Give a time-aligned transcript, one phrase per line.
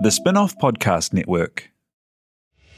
[0.00, 1.70] The Spin Off Podcast Network.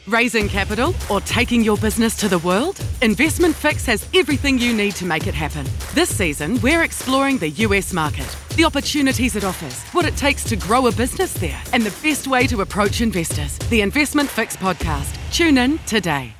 [0.09, 2.85] Raising capital or taking your business to the world?
[3.03, 5.65] Investment Fix has everything you need to make it happen.
[5.95, 10.57] This season, we're exploring the US market, the opportunities it offers, what it takes to
[10.57, 13.57] grow a business there, and the best way to approach investors.
[13.71, 15.17] The Investment Fix podcast.
[15.33, 16.35] Tune in today.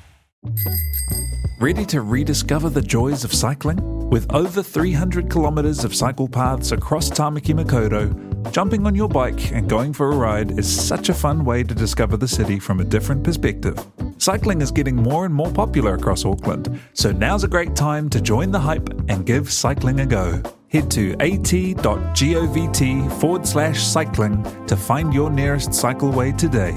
[1.59, 4.09] Ready to rediscover the joys of cycling?
[4.09, 9.69] With over 300 kilometres of cycle paths across Tamaki Makaurau, jumping on your bike and
[9.69, 12.83] going for a ride is such a fun way to discover the city from a
[12.83, 13.77] different perspective.
[14.17, 18.21] Cycling is getting more and more popular across Auckland, so now's a great time to
[18.21, 20.41] join the hype and give cycling a go.
[20.69, 26.75] Head to at.govt forward slash cycling to find your nearest cycleway today.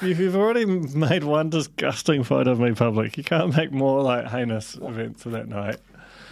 [0.00, 4.26] If you've already made one disgusting photo of me public, you can't make more like
[4.26, 5.78] heinous events of that night.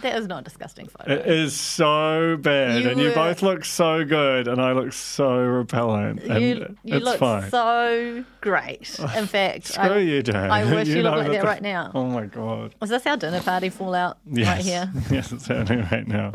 [0.01, 1.11] That was not a disgusting photo.
[1.13, 4.93] It is so bad, You and you were- both look so good, and I look
[4.93, 6.23] so repellent.
[6.23, 7.49] And you you it's look fine.
[7.49, 8.97] so great.
[9.17, 10.35] In fact, Screw I, you, Jane.
[10.35, 11.91] I wish you, know looked like that the- right now.
[11.95, 12.75] Oh my god.
[12.79, 14.47] Was this our dinner party fallout Yes.
[14.47, 14.91] right here?
[15.11, 16.31] yes, it's happening right now.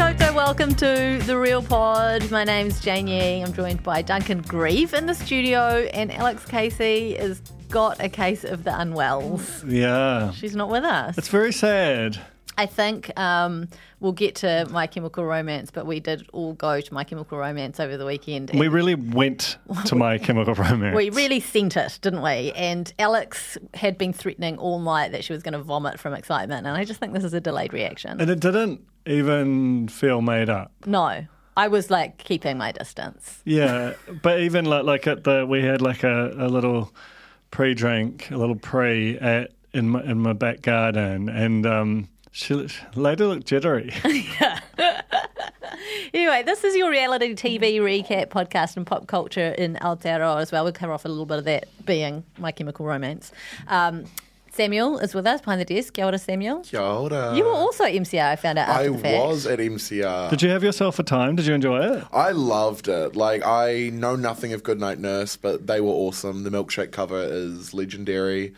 [0.00, 2.30] Kia welcome to The Real Pod.
[2.30, 3.42] My name's Jane Yee.
[3.42, 8.42] I'm joined by Duncan Greive in the studio, and Alex Casey has got a case
[8.42, 9.62] of the unwells.
[9.64, 10.30] Yeah.
[10.30, 11.18] She's not with us.
[11.18, 12.18] It's very sad.
[12.56, 13.68] I think um,
[14.00, 17.78] we'll get to My Chemical Romance, but we did all go to My Chemical Romance
[17.78, 18.50] over the weekend.
[18.54, 20.96] We really went to my chemical romance.
[20.96, 22.52] we really sent it, didn't we?
[22.52, 26.66] And Alex had been threatening all night that she was going to vomit from excitement,
[26.66, 28.18] and I just think this is a delayed reaction.
[28.18, 30.72] and it didn't even feel made up.
[30.86, 33.42] no, I was like keeping my distance.
[33.44, 36.92] Yeah, but even like like at the we had like a, a little
[37.50, 43.26] pre-drink, a little pre at in my in my back garden, and um, she later
[43.26, 43.92] looked jittery.
[44.40, 44.60] yeah.
[46.12, 50.64] Anyway, this is your reality TV recap podcast and pop culture in Aotearoa as well.
[50.64, 53.32] We'll cover off a little bit of that being My Chemical Romance.
[53.68, 54.04] Um,
[54.52, 55.94] Samuel is with us behind the desk.
[55.94, 56.60] Kia ora, Samuel.
[56.60, 57.34] Kia ora.
[57.36, 59.26] You were also at MCR, I found out after I the fact.
[59.26, 60.30] was at MCR.
[60.30, 61.36] Did you have yourself a time?
[61.36, 62.04] Did you enjoy it?
[62.12, 63.16] I loved it.
[63.16, 66.42] Like I know nothing of Goodnight Nurse, but they were awesome.
[66.42, 68.54] The milkshake cover is legendary,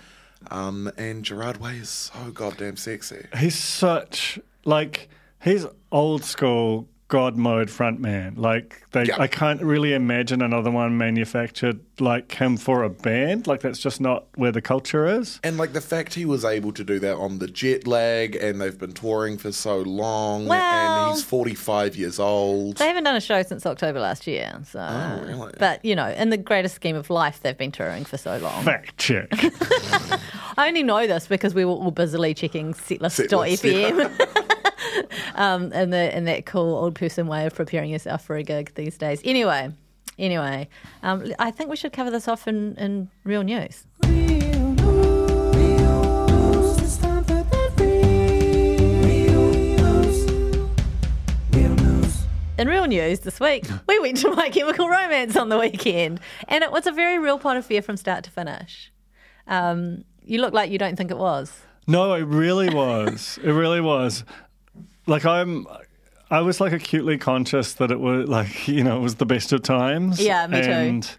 [0.50, 3.26] um, and Gerard Way is so goddamn sexy.
[3.38, 5.08] He's such like
[5.42, 8.38] he's old school God mode frontman.
[8.38, 9.16] Like they, Yeah.
[9.20, 13.46] I can't really imagine another one manufactured like him for a band.
[13.46, 15.38] Like that's just not where the culture is.
[15.44, 18.58] And like the fact he was able to do that on the jet lag, and
[18.62, 20.58] they've been touring for so long, Well-
[21.08, 22.78] and he's forty-five years old.
[22.78, 24.58] They haven't done a show since October last year.
[24.70, 25.52] So, Oh, really?
[25.58, 28.64] But, you know, in the greatest scheme of life, they've been touring for so long.
[28.64, 29.28] Fact check.
[30.56, 34.38] I only know this because we were all busily checking setlist.fm.
[35.34, 38.74] um, and, the, and that cool old person way of preparing yourself for a gig
[38.74, 39.20] these days.
[39.24, 39.70] Anyway,
[40.18, 40.68] anyway,
[41.02, 43.84] um, I think we should cover this off in, in real news.
[52.58, 56.62] In real news this week, we went to My Chemical Romance on the weekend, and
[56.62, 58.92] it was a very real pod of fear from start to finish.
[59.48, 61.52] Um, you look like you don't think it was.
[61.88, 63.38] No, it really was.
[63.42, 64.24] it really was.
[65.06, 65.66] Like I'm
[66.30, 69.52] I was like acutely conscious that it was like, you know, it was the best
[69.52, 70.20] of times.
[70.20, 70.68] Yeah, me too.
[70.68, 70.88] Mm.
[70.88, 71.16] and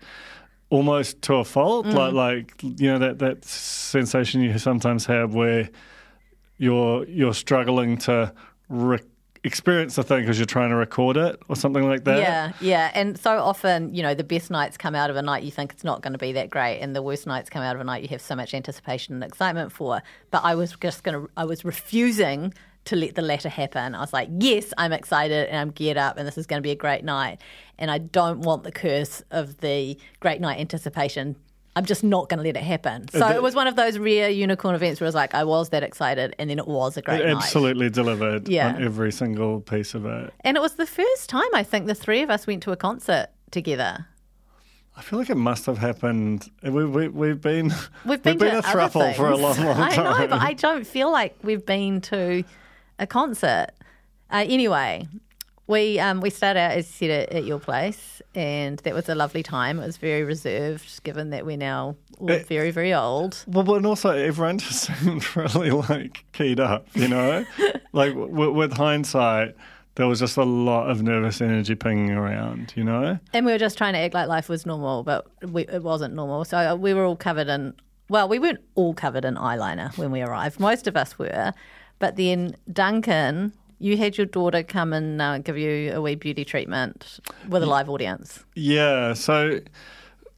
[0.69, 1.85] almost to a fault.
[1.85, 5.69] Like like you know, that that sensation you sometimes have where
[6.57, 8.33] you're you're struggling to
[8.69, 8.99] re-
[9.43, 12.17] experience the thing because you're trying to record it or something like that.
[12.17, 12.91] Yeah, yeah.
[12.93, 15.73] And so often, you know, the best nights come out of a night you think
[15.73, 17.83] it's not going to be that great, and the worst nights come out of a
[17.83, 20.01] night you have so much anticipation and excitement for.
[20.31, 22.53] But I was just going to, I was refusing
[22.85, 23.95] to let the latter happen.
[23.95, 26.63] I was like, yes, I'm excited and I'm geared up, and this is going to
[26.63, 27.39] be a great night.
[27.77, 31.35] And I don't want the curse of the great night anticipation.
[31.75, 33.05] I'm just not going to let it happen.
[33.13, 35.43] Uh, so it was one of those rare unicorn events where I was like, I
[35.43, 37.37] was that excited, and then it was a great It night.
[37.37, 38.67] absolutely delivered Yeah.
[38.75, 40.33] on every single piece of it.
[40.41, 42.75] And it was the first time I think the three of us went to a
[42.77, 44.07] concert together.
[44.95, 46.51] I feel like it must have happened.
[46.63, 47.73] Uh, we, we, we've been
[48.05, 50.85] We've been, to a other throuple for a long, long I know, but I don't
[50.85, 52.43] feel like we've been to
[53.03, 53.67] a concert.
[54.31, 55.07] Uh, anyway,
[55.67, 59.07] we um, we started out as you said at, at your place, and that was
[59.09, 59.79] a lovely time.
[59.79, 62.43] It was very reserved, given that we're now all Eh.
[62.47, 63.43] very very old.
[63.47, 67.45] Well, but and also everyone just seemed really like keyed up, you know.
[67.93, 69.55] like w- with hindsight,
[69.95, 73.19] there was just a lot of nervous energy pinging around, you know.
[73.33, 76.13] And we were just trying to act like life was normal, but we, it wasn't
[76.15, 76.43] normal.
[76.45, 77.73] So uh, we were all covered in
[78.09, 80.59] well, we weren't all covered in eyeliner when we arrived.
[80.59, 81.53] Most of us were.
[82.03, 86.43] But then Duncan, you had your daughter come and uh, give you a wee beauty
[86.43, 88.43] treatment with a live audience.
[88.55, 89.61] Yeah, so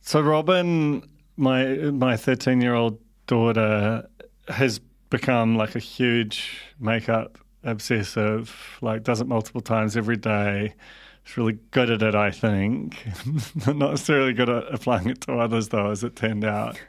[0.01, 1.01] so Robin,
[1.37, 4.07] my my thirteen year old daughter,
[4.47, 4.79] has
[5.09, 8.77] become like a huge makeup obsessive.
[8.81, 10.75] Like does it multiple times every day.
[11.23, 13.03] She's really good at it, I think.
[13.65, 16.79] Not necessarily good at applying it to others, though, as it turned out.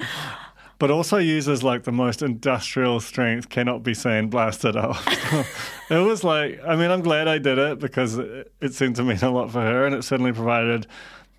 [0.80, 5.06] but also uses like the most industrial strength, cannot be seen, blasted off.
[5.90, 9.04] it was like, I mean, I'm glad I did it because it, it seemed to
[9.04, 10.86] mean a lot for her, and it certainly provided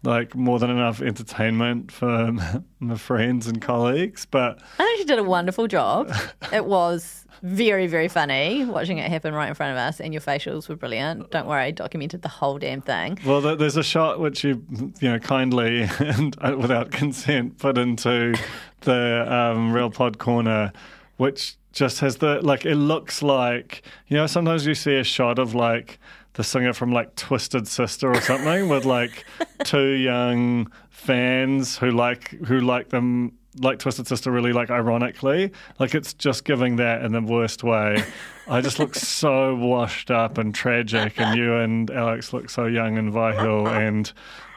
[0.03, 2.33] like more than enough entertainment for
[2.80, 4.25] my friends and colleagues.
[4.25, 6.12] But I think she did a wonderful job.
[6.53, 10.21] it was very, very funny watching it happen right in front of us, and your
[10.21, 11.31] facials were brilliant.
[11.31, 13.19] Don't worry, I documented the whole damn thing.
[13.25, 14.63] Well, there's a shot which you,
[15.00, 18.36] you know, kindly and uh, without consent put into
[18.81, 20.71] the um, Real Pod Corner,
[21.18, 22.65] which just has the like.
[22.65, 24.27] It looks like you know.
[24.27, 26.00] Sometimes you see a shot of like
[26.33, 29.25] the singer from like Twisted Sister or something with like
[29.63, 35.51] two young fans who like who like them like Twisted Sister really like ironically.
[35.80, 38.04] Like it's just giving that in the worst way.
[38.48, 42.98] I just look so washed up and tragic and you and Alex look so young
[42.98, 44.12] and vital and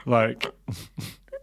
[0.06, 0.52] like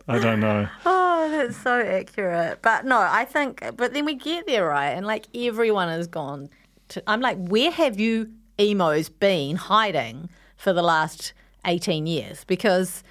[0.07, 0.68] I don't know.
[1.24, 2.63] Oh, that's so accurate.
[2.63, 4.89] But no, I think but then we get there, right?
[4.89, 6.50] And like everyone has gone
[6.89, 8.31] to I'm like, where have you
[8.62, 11.34] emos been hiding for the last
[11.66, 13.04] 18 years because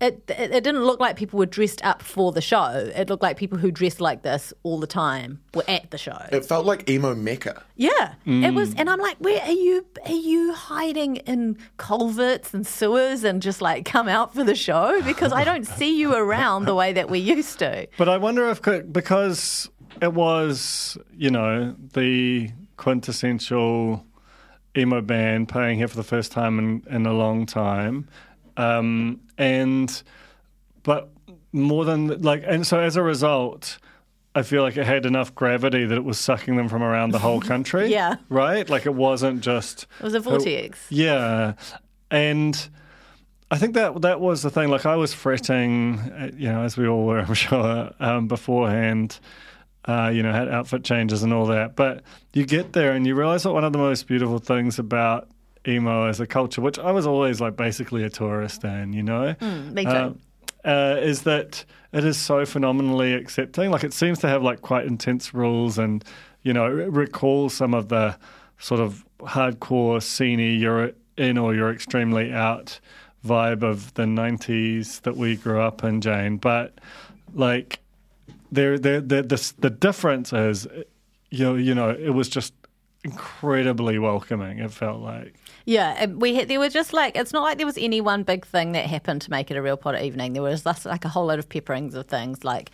[0.00, 2.90] it, it, it didn't look like people were dressed up for the show.
[2.94, 6.18] It looked like people who dressed like this all the time were at the show.
[6.30, 7.62] It felt like emo mecca.
[7.76, 8.44] Yeah, mm.
[8.44, 9.86] it was, and I'm like, where are you?
[10.04, 15.00] Are you hiding in culverts and sewers and just like come out for the show?
[15.02, 17.86] Because I don't see you around the way that we used to.
[17.96, 18.60] But I wonder if
[18.92, 19.70] because
[20.02, 24.04] it was, you know, the quintessential
[24.76, 28.08] emo band playing here for the first time in, in a long time.
[28.56, 30.02] Um, and,
[30.82, 31.10] but
[31.52, 33.78] more than like, and so as a result,
[34.34, 37.18] I feel like it had enough gravity that it was sucking them from around the
[37.18, 37.88] whole country.
[37.92, 38.16] yeah.
[38.28, 38.68] Right?
[38.68, 39.86] Like it wasn't just.
[40.00, 40.90] It was a vortex.
[40.90, 41.54] It, yeah.
[42.10, 42.68] And.
[43.50, 44.68] I think that that was the thing.
[44.68, 49.20] Like I was fretting, uh, you know, as we all were, I'm sure, um, beforehand,
[49.86, 51.76] uh, you know, had outfit changes and all that.
[51.76, 52.02] But
[52.32, 55.28] you get there and you realize that one of the most beautiful things about
[55.66, 59.34] emo as a culture, which I was always like basically a tourist in, you know,
[59.40, 59.90] mm, me too.
[59.90, 60.12] Uh,
[60.64, 63.70] uh, is that it is so phenomenally accepting.
[63.70, 66.02] Like it seems to have like quite intense rules and,
[66.42, 68.16] you know, recall some of the
[68.58, 72.80] sort of hardcore sceney you're in or you're extremely out
[73.24, 76.38] vibe of the 90s that we grew up in, Jane.
[76.38, 76.78] But
[77.34, 77.80] like
[78.54, 80.66] there, there, the, the, the difference is,
[81.30, 82.54] you know, you know, it was just
[83.04, 84.58] incredibly welcoming.
[84.58, 85.34] It felt like.
[85.66, 88.72] Yeah, we there were just like it's not like there was any one big thing
[88.72, 90.32] that happened to make it a real pod evening.
[90.32, 92.70] There was just like a whole lot of pepperings of things like.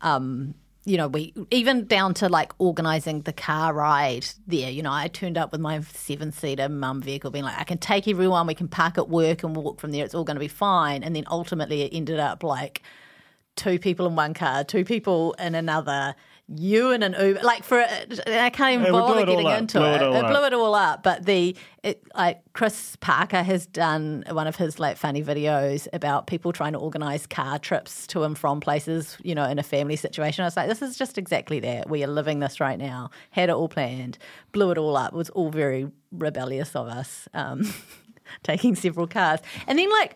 [0.00, 0.54] Um,
[0.88, 4.70] you know, we even down to like organising the car ride there.
[4.70, 7.78] You know, I turned up with my seven seater mum vehicle, being like, I can
[7.78, 10.04] take everyone, we can park at work and walk from there.
[10.04, 11.02] It's all going to be fine.
[11.02, 12.82] And then ultimately, it ended up like
[13.56, 16.14] two people in one car, two people in another,
[16.48, 17.40] you in an Uber.
[17.42, 20.00] Like for, I can't even bother getting into it.
[20.00, 21.02] It, it blew it all up.
[21.02, 26.26] But the it, like Chris Parker has done one of his like funny videos about
[26.26, 29.96] people trying to organise car trips to and from places, you know, in a family
[29.96, 30.42] situation.
[30.42, 31.90] I was like, this is just exactly that.
[31.90, 33.10] We are living this right now.
[33.30, 34.18] Had it all planned,
[34.52, 35.14] blew it all up.
[35.14, 37.72] It was all very rebellious of us, um,
[38.44, 40.14] taking several cars, and then like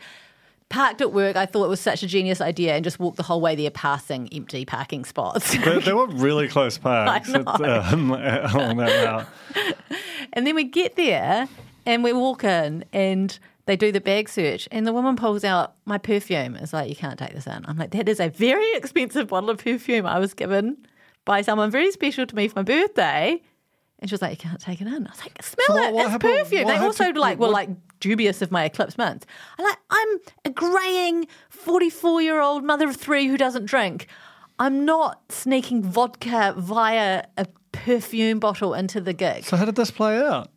[0.70, 1.36] parked at work.
[1.36, 3.70] I thought it was such a genius idea and just walked the whole way there
[3.70, 5.52] passing empty parking spots.
[5.52, 7.46] they, they were really close parks um,
[8.12, 9.76] along that route.
[10.32, 11.48] And then we get there
[11.84, 15.74] and we walk in and they do the bag search and the woman pulls out
[15.84, 16.56] my perfume.
[16.56, 17.64] It's like, you can't take this in.
[17.66, 20.76] I'm like, that is a very expensive bottle of perfume I was given
[21.24, 23.42] by someone very special to me for my birthday.
[24.00, 25.94] And she was like, "You can't take it in." I was like, "Smell so it!
[25.94, 27.68] What, it's happened, perfume." They also like were like
[28.00, 29.26] dubious of my eclipse mints.
[29.58, 34.06] I like I'm a graying forty-four year old mother of three who doesn't drink.
[34.58, 39.44] I'm not sneaking vodka via a perfume bottle into the gig.
[39.44, 40.50] So how did this play out?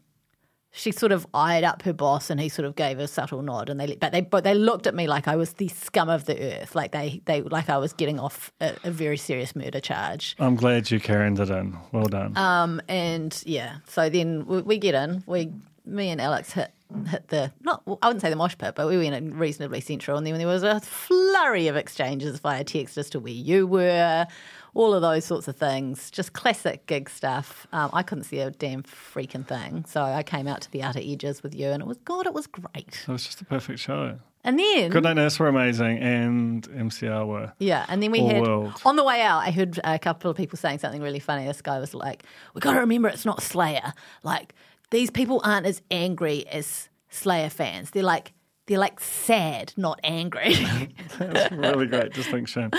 [0.75, 3.69] She sort of eyed up her boss and he sort of gave a subtle nod
[3.69, 6.25] and they but they but they looked at me like I was the scum of
[6.25, 9.79] the earth like they they like I was getting off a, a very serious murder
[9.79, 10.35] charge.
[10.39, 11.77] I'm glad you carried it in.
[11.91, 12.35] Well done.
[12.35, 15.23] Um and yeah, so then we, we, get in.
[15.27, 15.51] We
[15.85, 16.71] me and Alex hit
[17.07, 20.17] hit the not I wouldn't say the mosh pit, but we went in reasonably central,
[20.17, 24.25] and then there was a flurry of exchanges via text as to where you were,
[24.73, 26.09] all of those sorts of things.
[26.11, 27.67] Just classic gig stuff.
[27.71, 30.99] Um, I couldn't see a damn freaking thing, so I came out to the outer
[31.01, 33.03] edges with you, and it was God, it was great.
[33.07, 34.19] It was just a perfect show.
[34.45, 37.53] And then Goodnight Nurse were amazing, and MCR were.
[37.59, 38.73] Yeah, and then we had world.
[38.83, 39.39] on the way out.
[39.39, 41.45] I heard a couple of people saying something really funny.
[41.45, 43.93] This guy was like, "We got to remember it's not Slayer.
[44.21, 44.53] Like
[44.91, 47.91] these people aren't as angry as Slayer fans.
[47.91, 48.33] They're like
[48.67, 50.55] they're like sad, not angry."
[51.19, 52.71] That's a really great Just think, distinction.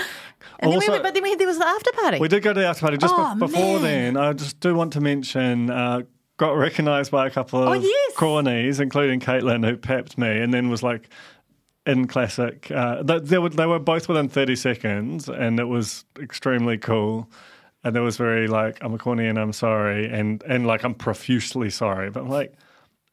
[0.59, 2.19] and then Also- we, but then we had, there was the after party.
[2.19, 2.97] We did go to the after party.
[2.97, 4.13] Just Oh, be- before man.
[4.13, 5.69] then, I just do want to mention.
[5.69, 6.01] Uh,
[6.37, 8.13] got recognised by a couple of Oh, yes.
[8.15, 11.07] cornies, including Caitlin, who pepped me, and then was like,
[11.85, 12.69] in classic.
[12.69, 17.29] Uh, they, they, were, they were both within thirty seconds, and it was extremely cool.
[17.85, 20.95] And it was very like, I'm a corny and I'm sorry, and and like I'm
[20.95, 22.53] profusely sorry, but I'm like,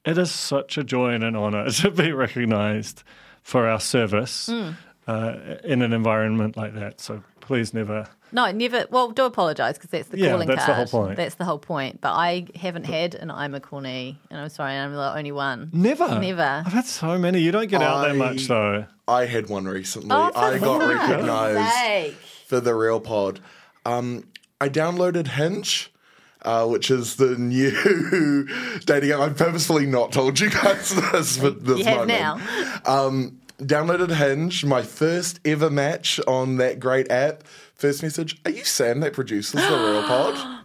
[0.05, 3.03] it is such a joy and an honour to be recognised
[3.43, 4.71] for our service Hmm.
[5.07, 7.01] uh, in an environment like that.
[7.01, 8.07] So please never.
[8.31, 8.87] no, never.
[8.91, 10.89] Well, do apologise because that's the Yeah, calling that's the card.
[10.89, 11.17] whole point.
[11.17, 12.01] That's the whole point.
[12.01, 15.71] But I haven't had an I'm a corny, and I'm sorry, I'm the only one.
[15.73, 16.09] Never.
[16.21, 16.63] Never.
[16.65, 17.41] I've had so many.
[17.41, 18.87] You don't get out that much though.
[19.09, 20.11] I had one recently.
[20.13, 22.15] Oh, for I got recognised
[22.47, 23.41] for the real pod.
[23.85, 24.29] Um,
[24.61, 25.93] I downloaded Hinge.
[26.45, 28.49] Uh, which is the new
[28.85, 29.21] dating app.
[29.21, 32.41] I've purposefully not told you guys this, but this You have now.
[32.85, 37.45] Um, downloaded Hinge, my first ever match on that great app.
[37.77, 40.65] First message: Are you Sam that produces the Real Pod?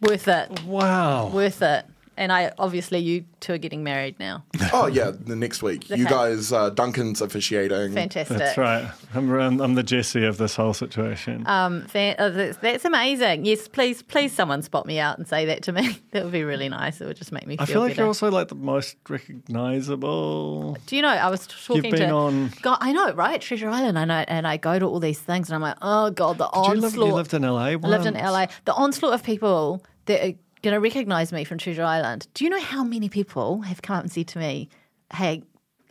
[0.00, 0.64] Worth it.
[0.64, 1.28] Wow.
[1.28, 1.86] Worth it.
[2.22, 4.44] And I obviously you two are getting married now.
[4.72, 5.90] oh yeah, the next week.
[5.90, 7.94] You guys, uh, Duncan's officiating.
[7.94, 8.38] Fantastic.
[8.38, 8.88] That's right.
[9.12, 11.44] I'm, I'm, I'm the Jesse of this whole situation.
[11.48, 13.44] Um, fan, uh, that's, that's amazing.
[13.44, 15.98] Yes, please, please, someone spot me out and say that to me.
[16.12, 17.00] That would be really nice.
[17.00, 18.02] It would just make me feel, I feel like better.
[18.02, 20.76] you're also like the most recognizable.
[20.86, 21.08] Do you know?
[21.08, 22.14] I was talking You've been to.
[22.14, 23.40] on- God, I know, right?
[23.40, 23.98] Treasure Island.
[23.98, 26.48] I know, and I go to all these things, and I'm like, oh god, the
[26.48, 26.92] Did you, onslaught.
[26.96, 27.64] live, you lived in LA?
[27.64, 28.14] I lived in?
[28.14, 28.46] LA.
[28.66, 32.28] The onslaught of people that are going to recognize me from Treasure Island.
[32.34, 34.68] Do you know how many people have come up and said to me,
[35.12, 35.42] "Hey,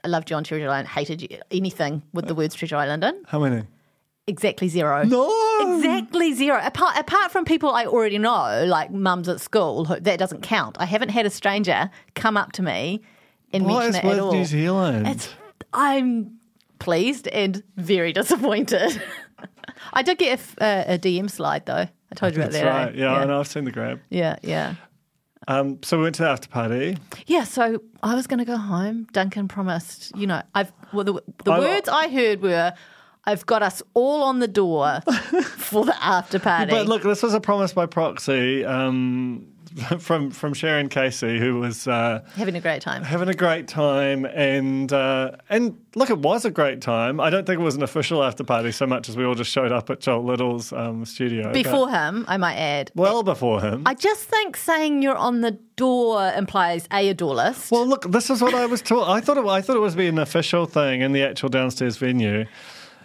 [0.03, 0.87] I loved you on Treasure Island.
[0.87, 3.63] Hated you anything with the words Treasure Island in." How many?
[4.27, 5.03] Exactly zero.
[5.03, 5.77] No.
[5.77, 6.59] Exactly zero.
[6.63, 10.77] Apart apart from people I already know, like mums at school, who, that doesn't count.
[10.79, 13.01] I haven't had a stranger come up to me
[13.51, 14.33] and What mention is it at all.
[14.33, 15.07] New Zealand?
[15.07, 15.29] It's,
[15.73, 16.39] I'm
[16.79, 19.01] pleased and very disappointed.
[19.93, 21.87] I did get a DM slide though.
[22.11, 22.85] I told you about That's that.
[22.87, 22.95] right.
[22.95, 23.39] Yeah, I know.
[23.39, 23.99] I've seen the grab.
[24.09, 24.75] Yeah, yeah.
[25.47, 26.97] Um, so we went to the after party.
[27.25, 29.07] Yeah, so I was going to go home.
[29.11, 31.13] Duncan promised, you know, I've well, the,
[31.45, 32.73] the I- words I heard were,
[33.25, 34.99] "I've got us all on the door
[35.57, 39.47] for the after party." But look, this was a promise by proxy um,
[39.99, 43.03] from from Sharon Casey, who was uh, having a great time.
[43.03, 47.19] having a great time, and uh, and look, it was a great time.
[47.19, 49.51] I don't think it was an official after party so much as we all just
[49.51, 52.91] showed up at Joel Little's um, studio but Before him, I might add.
[52.95, 53.83] well before him.
[53.85, 57.71] I just think saying you're on the door implies a a door list.
[57.71, 59.07] well, look, this is what I was taught.
[59.09, 61.97] I thought it, I thought it was be an official thing in the actual downstairs
[61.97, 62.45] venue.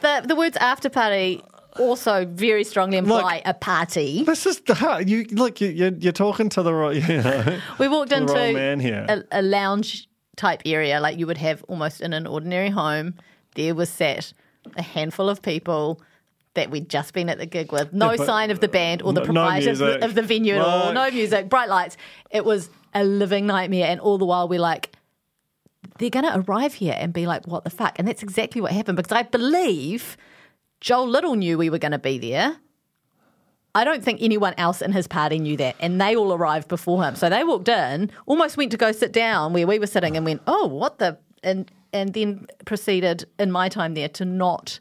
[0.00, 1.42] the the words after party
[1.78, 4.24] also very strongly imply a party.
[4.24, 5.60] This is the you look.
[5.60, 6.96] You, you're, you're talking to the right.
[7.08, 12.00] You know, We walked into a, a lounge type area like you would have almost
[12.00, 13.14] in an ordinary home.
[13.54, 14.32] There was sat
[14.76, 16.00] a handful of people
[16.54, 17.92] that we'd just been at the gig with.
[17.92, 20.22] No Yeah, sign of the band or the No- no proprietor of, the, of the
[20.22, 20.92] venue at all.
[20.92, 21.96] No music, bright lights.
[22.30, 23.86] It was a living nightmare.
[23.88, 24.92] And all the while we're like,
[25.98, 27.98] they're going to arrive here and be like, what the fuck?
[27.98, 30.16] And that's exactly what happened because I believe
[30.80, 32.56] Joel Little knew we were going to be there.
[33.74, 37.04] I don't think anyone else in his party knew that, and they all arrived before
[37.04, 37.14] him.
[37.14, 40.24] So they walked in, almost went to go sit down where we were sitting, and
[40.24, 44.80] went, "Oh, what the?" and and then proceeded in my time there to not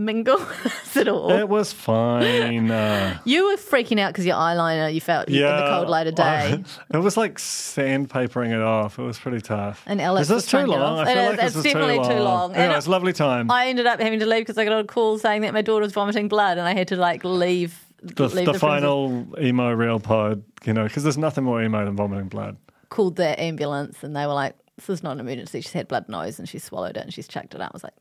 [0.00, 0.40] mingle
[0.96, 1.30] at all.
[1.30, 2.70] it was fine.
[2.70, 6.06] Uh, you were freaking out because your eyeliner you felt yeah, in the cold light
[6.06, 6.64] of day.
[6.94, 8.98] it was like sandpapering it off.
[8.98, 9.82] It was pretty tough.
[9.86, 10.98] And Alex is this was too trying to get long?
[10.98, 11.06] off.
[11.06, 12.10] I It feel is, like this it's is definitely too long.
[12.10, 12.50] too long.
[12.54, 13.50] Anyway, And it's a lovely time.
[13.50, 15.84] I ended up having to leave because I got a call saying that my daughter
[15.84, 17.78] was vomiting blood, and I had to like leave.
[18.02, 18.60] the, leave the premises.
[18.60, 22.56] final emo real pod, you know, because there's nothing more emo than vomiting blood.
[22.88, 25.60] called the ambulance and they were like, This is not an emergency.
[25.60, 27.70] She's had blood nose and she swallowed it and she's chucked it out.
[27.72, 27.92] I was like,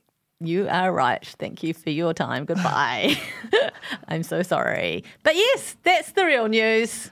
[0.41, 1.25] You are right.
[1.37, 2.45] Thank you for your time.
[2.45, 3.17] Goodbye.
[4.07, 5.03] I'm so sorry.
[5.23, 7.11] But yes, that's the real news.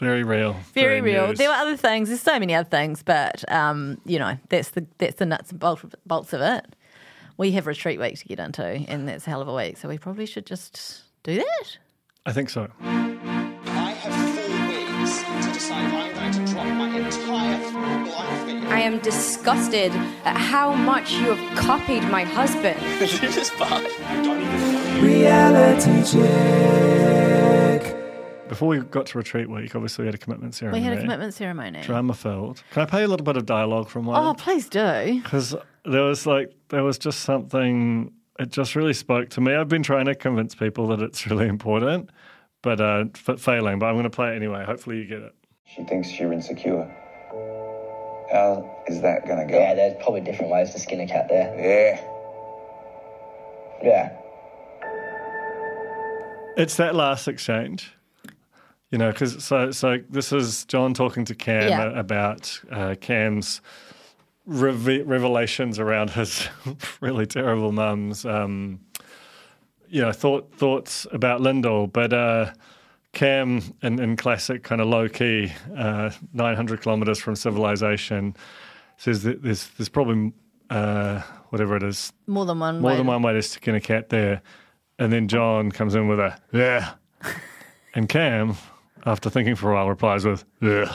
[0.00, 0.56] Very real.
[0.72, 1.28] Very, real.
[1.28, 1.38] news.
[1.38, 2.08] There were other things.
[2.08, 5.60] There's so many other things, but um, you know, that's the that's the nuts and
[5.60, 6.74] bolts of, bolts of it.
[7.36, 9.76] We have retreat week to get into, and that's a hell of a week.
[9.76, 11.78] So we probably should just do that.
[12.26, 12.68] I think so.
[12.80, 16.03] I have four weeks to decide
[18.74, 19.92] I am disgusted
[20.24, 22.78] at how much you have copied my husband.
[23.34, 23.84] This part.
[28.48, 30.80] Before we got to retreat week, obviously we had a commitment ceremony.
[30.80, 31.82] We had a commitment ceremony.
[31.82, 32.62] Drama filled.
[32.72, 34.22] Can I play a little bit of dialogue from one?
[34.24, 35.20] Oh, please do.
[35.22, 35.54] because
[35.84, 39.82] there was like there was just something it just really spoke to me i've been
[39.82, 42.08] trying to convince people that it's really important
[42.62, 45.34] but uh f- failing but i'm going to play it anyway hopefully you get it
[45.66, 46.90] She thinks you're insecure.
[48.32, 49.58] How is that gonna go?
[49.58, 51.54] Yeah, there's probably different ways to skin a cat there.
[51.58, 52.10] Yeah.
[53.82, 54.16] Yeah.
[56.56, 57.92] it's that last exchange
[58.90, 61.98] you know because so so this is john talking to cam Yeah.
[61.98, 63.60] about uh, cam's
[64.46, 66.48] reve- revelations around his
[67.00, 68.80] really terrible mum's um
[69.88, 72.52] you know thought thoughts about Lyndall, but uh,
[73.14, 78.36] Cam in, in classic kind of low key, uh, 900 kilometers from civilization,
[78.96, 80.32] says that there's there's probably
[80.70, 82.96] uh, whatever it is More than one more way.
[82.96, 84.42] than one way to skin a cat there,
[84.98, 86.94] and then John comes in with a yeah,
[87.94, 88.56] and Cam,
[89.06, 90.94] after thinking for a while, replies with yeah.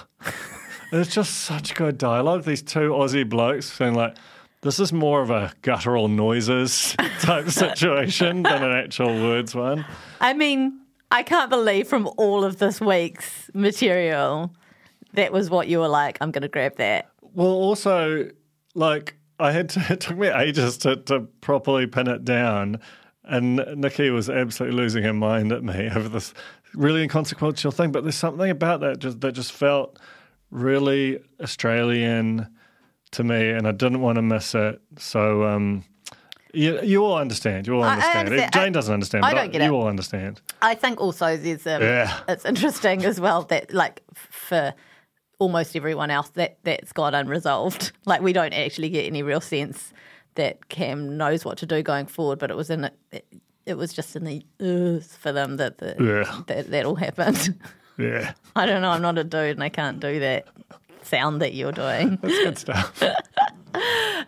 [0.91, 2.43] And it's just such good dialogue.
[2.45, 4.15] These two Aussie blokes saying like.
[4.61, 9.85] This is more of a guttural noises type situation than an actual words one.
[10.19, 14.53] I mean, I can't believe from all of this week's material,
[15.13, 17.09] that was what you were like, I'm going to grab that.
[17.21, 18.29] Well, also,
[18.75, 22.79] like I had to, it took me ages to, to properly pin it down,
[23.23, 26.33] and Nikki was absolutely losing her mind at me over this
[26.73, 27.91] really inconsequential thing.
[27.91, 29.99] But there's something about that just that just felt
[30.51, 32.47] really Australian
[33.11, 34.79] to me, and I didn't want to miss it.
[34.97, 35.43] So.
[35.43, 35.83] um
[36.53, 37.67] you, you all understand.
[37.67, 38.27] You all understand.
[38.29, 38.53] understand.
[38.53, 39.25] Jane doesn't understand.
[39.25, 39.77] I don't get you it.
[39.77, 40.41] all understand.
[40.61, 42.19] I think also there's um, Yeah.
[42.27, 44.73] it's interesting as well that like for
[45.39, 47.91] almost everyone else that that's got unresolved.
[48.05, 49.93] Like we don't actually get any real sense
[50.35, 52.93] that Cam knows what to do going forward, but it was in it.
[53.11, 53.25] It,
[53.65, 56.41] it was just in the uh, for them that the, Yeah.
[56.47, 57.55] that that all happened.
[57.99, 58.91] Yeah, I don't know.
[58.91, 60.47] I'm not a dude, and I can't do that
[61.03, 62.17] sound that you're doing.
[62.21, 63.03] that's good stuff.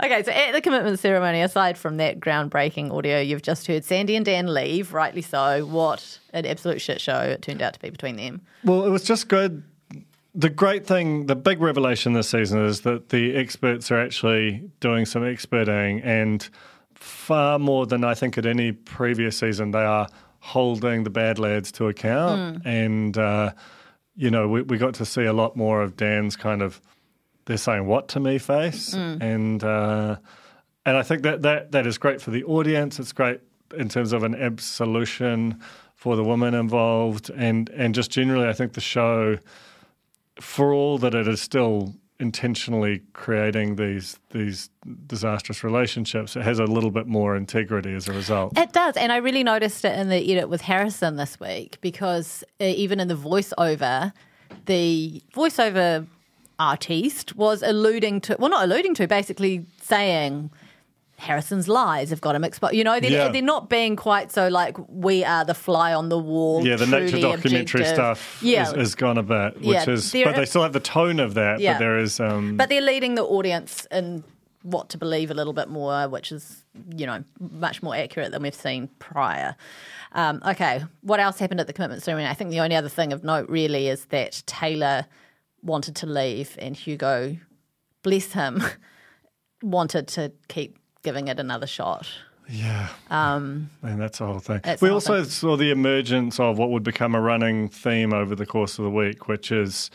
[0.03, 4.15] Okay, so at the commitment ceremony, aside from that groundbreaking audio you've just heard, Sandy
[4.15, 5.65] and Dan leave, rightly so.
[5.65, 8.41] What an absolute shit show it turned out to be between them.
[8.63, 9.63] Well, it was just good.
[10.33, 15.05] The great thing, the big revelation this season is that the experts are actually doing
[15.05, 16.49] some experting, and
[16.95, 20.07] far more than I think at any previous season, they are
[20.39, 22.65] holding the bad lads to account.
[22.65, 23.51] And, uh,
[24.15, 26.81] you know, we, we got to see a lot more of Dan's kind of,
[27.51, 28.93] they're saying what to me face.
[28.93, 30.15] And, uh,
[30.85, 32.99] and I think that, that that is great for the audience.
[32.99, 33.41] It's great
[33.77, 35.61] in terms of an absolution
[35.95, 39.37] for the women involved, and and just generally, I think the show,
[40.39, 44.71] for all that it is still intentionally creating these these
[45.05, 48.57] disastrous relationships, it has a little bit more integrity as a result.
[48.57, 52.43] It does, and I really noticed it in the edit with Harrison this week because
[52.59, 54.11] uh, even in the voiceover,
[54.65, 56.07] the voiceover
[56.61, 60.51] artiste was alluding to, well, not alluding to, basically saying.
[61.17, 62.73] Harrison's lies have got him exposed.
[62.73, 63.27] You know, they're, Yeah.
[63.29, 66.65] they're not being quite so like we are the fly on the wall.
[66.65, 67.93] Yeah, the nature documentary objective.
[67.93, 70.79] stuff Yeah, is, is gone a bit, which Yeah, is, but they still have the
[70.79, 71.59] tone of that.
[71.59, 71.73] Yeah.
[71.73, 74.23] But there is, um, But they're leading the audience in
[74.63, 76.63] what to believe a little bit more, which is,
[76.95, 79.55] you know, much more accurate than we've seen prior.
[80.13, 82.27] Um, okay, what else happened at the commitment ceremony?
[82.29, 85.05] I think the only other thing of note really is that Taylor
[85.63, 87.37] wanted to leave and Hugo,
[88.03, 88.63] bless him,
[89.63, 92.07] wanted to keep giving it another shot.
[92.49, 92.89] Yeah.
[93.09, 94.59] and that's the whole thing.
[94.63, 95.29] Um, we also thing.
[95.29, 98.91] saw the emergence of what would become a running theme over the course of the
[98.91, 99.89] week, which is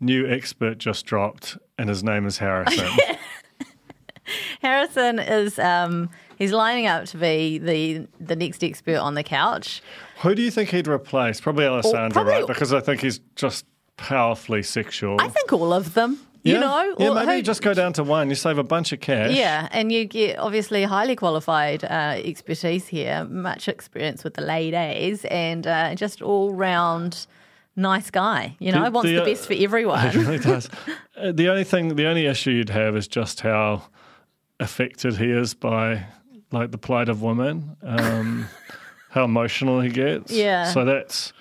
[0.00, 2.88] new expert just dropped, and his name is Harrison.
[4.60, 9.82] Harrison is um, he's lining up to be the the next expert on the couch.
[10.22, 11.40] Who do you think he'd replace?
[11.40, 12.46] Probably Alessandro, probably- right?
[12.46, 13.64] Because I think he's just
[13.96, 15.16] powerfully sexual.
[15.20, 16.18] I think all of them.
[16.42, 16.54] yeah.
[16.54, 18.28] You know, yeah, Or maybe who- you just go down to one.
[18.28, 19.30] You save a bunch of cash.
[19.32, 25.24] Yeah, and you get obviously highly qualified uh, expertise here, much experience with the ladies,
[25.26, 27.26] and uh, just all round
[27.76, 28.56] nice guy.
[28.58, 30.10] You know, The- wants the, the, uh, best for It everyone.
[30.16, 30.68] really does.
[31.16, 33.82] Uh, the only thing, the only issue you'd have is just how
[34.60, 36.04] affected he is by
[36.50, 38.46] like the plight of women, um,
[39.10, 40.30] how emotional he gets.
[40.32, 40.70] Yeah.
[40.72, 41.32] So that's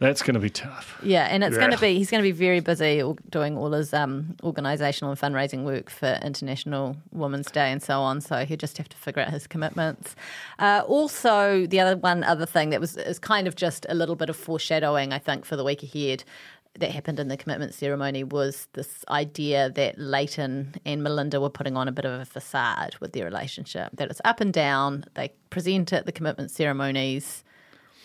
[0.00, 0.96] that's going to be tough.
[1.02, 3.92] yeah, and it's going to be he's going to be very busy doing all his
[3.92, 8.20] um, organisational and fundraising work for International Women's Day and so on.
[8.20, 10.14] So he'll just have to figure out his commitments.
[10.60, 14.14] Uh, also, the other one other thing that was is kind of just a little
[14.14, 16.22] bit of foreshadowing, I think, for the week ahead.
[16.78, 21.76] that happened in the commitment ceremony was this idea that Leighton and Melinda were putting
[21.76, 25.04] on a bit of a facade with their relationship, that it's up and down.
[25.14, 27.42] They present at the commitment ceremonies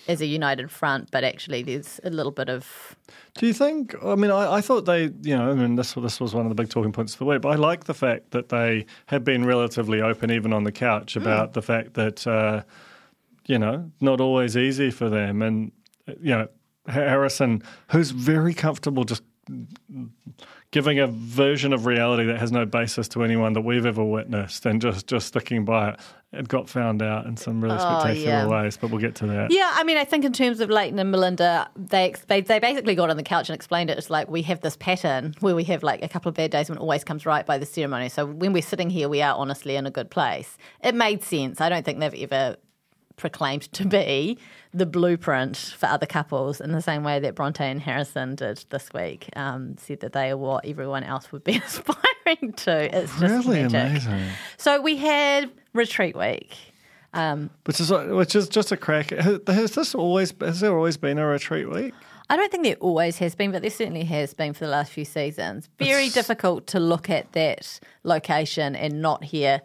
[0.07, 2.95] as a united front, but actually there's a little bit of.
[3.35, 3.95] Do you think?
[4.03, 6.49] I mean, I, I thought they, you know, I mean, this this was one of
[6.49, 7.41] the big talking points of the week.
[7.41, 11.15] But I like the fact that they have been relatively open, even on the couch,
[11.15, 11.53] about mm.
[11.53, 12.63] the fact that, uh,
[13.45, 15.71] you know, not always easy for them, and
[16.07, 16.47] you know,
[16.87, 19.23] Harrison, who's very comfortable just
[20.73, 24.65] giving a version of reality that has no basis to anyone that we've ever witnessed
[24.65, 25.99] and just, just sticking by it.
[26.31, 28.47] It got found out in some really Oh, spectacular yeah.
[28.47, 29.51] ways, but we'll get to that.
[29.51, 32.95] Yeah, I mean, I think in terms of Leighton and Melinda, they, they they basically
[32.95, 33.99] got on the couch and explained it.
[33.99, 36.69] It's like we have this pattern where we have like a couple of bad days
[36.69, 38.09] when it always comes right by the ceremony.
[38.09, 40.57] So when we're sitting here, we are honestly in a good place.
[40.83, 41.61] It made sense.
[41.61, 42.55] I don't think they've ever
[43.15, 44.37] proclaimed to be
[44.73, 48.91] the blueprint for other couples in the same way that Bronte and Harrison did this
[48.93, 49.29] week.
[49.35, 52.97] Um, said that they are what everyone else would be aspiring to.
[52.97, 54.03] It's just Really magic.
[54.07, 54.29] amazing.
[54.57, 56.55] So we had retreat week.
[57.15, 59.11] Um, Which is which is just a crack.
[59.11, 61.93] Has has this always has there always been a retreat week?
[62.27, 64.91] I don't think there always has been, but there certainly has been for the last
[64.91, 65.69] few seasons.
[65.77, 69.61] Very difficult to look at that location and not hear.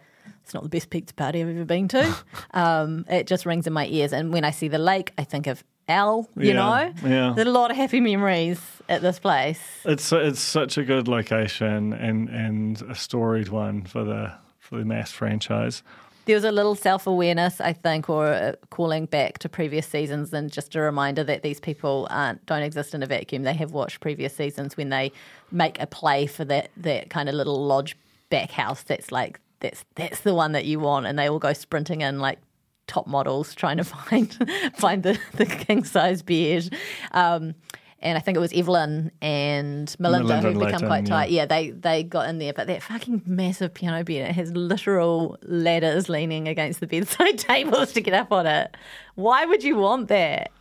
[0.49, 2.17] It's not the best pizza party I've ever been to.
[2.55, 5.47] um, it just rings in my ears, and when I see the lake, I think
[5.47, 6.27] of Al.
[6.37, 7.33] You Yeah, know, yeah.
[7.37, 8.59] there's a lot of happy memories
[8.89, 9.61] at this place.
[9.85, 14.85] It's it's such a good location and and a storied one for the for the
[14.85, 15.83] MAFS franchise.
[16.25, 20.51] There was a little self awareness, I think, or calling back to previous seasons, and
[20.51, 23.43] just a reminder that these people aren't, don't exist in a vacuum.
[23.43, 25.13] They have watched previous seasons when they
[25.53, 27.99] make a play for that that kind of little lodge
[28.31, 28.83] back house.
[28.83, 32.19] That's like that's that's the one that you want, and they all go sprinting in
[32.19, 32.39] like
[32.87, 34.33] top models trying to find
[34.77, 36.73] find the, the king size bed.
[37.13, 37.55] Um,
[38.01, 41.15] and I think it was Evelyn and Melinda, Melinda who've become quite yeah.
[41.15, 41.31] tight.
[41.31, 45.37] Yeah, they they got in there, but that fucking massive piano bed it has literal
[45.43, 48.77] ladders leaning against the bedside tables to get up on it.
[49.17, 50.53] Why would you want that?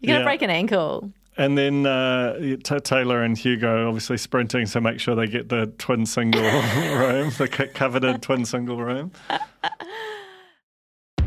[0.00, 0.24] You're gonna Yeah.
[0.24, 1.12] break an ankle.
[1.36, 6.04] And then uh, Taylor and Hugo obviously sprinting to make sure they get the twin
[6.04, 9.12] single room, the co- coveted twin single room.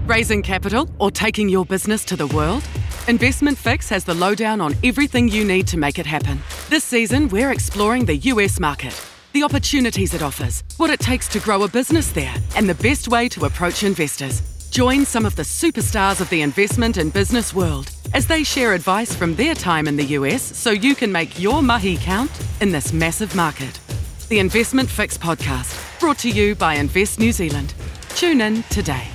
[0.06, 2.64] Raising capital or taking your business to the world?
[3.08, 6.40] Investment Fix has the lowdown on everything you need to make it happen.
[6.70, 9.00] This season, we're exploring the US market,
[9.34, 13.08] the opportunities it offers, what it takes to grow a business there, and the best
[13.08, 14.55] way to approach investors.
[14.76, 19.16] Join some of the superstars of the investment and business world as they share advice
[19.16, 22.92] from their time in the US so you can make your mahi count in this
[22.92, 23.80] massive market.
[24.28, 27.74] The Investment Fix podcast, brought to you by Invest New Zealand.
[28.18, 29.15] Tune in today.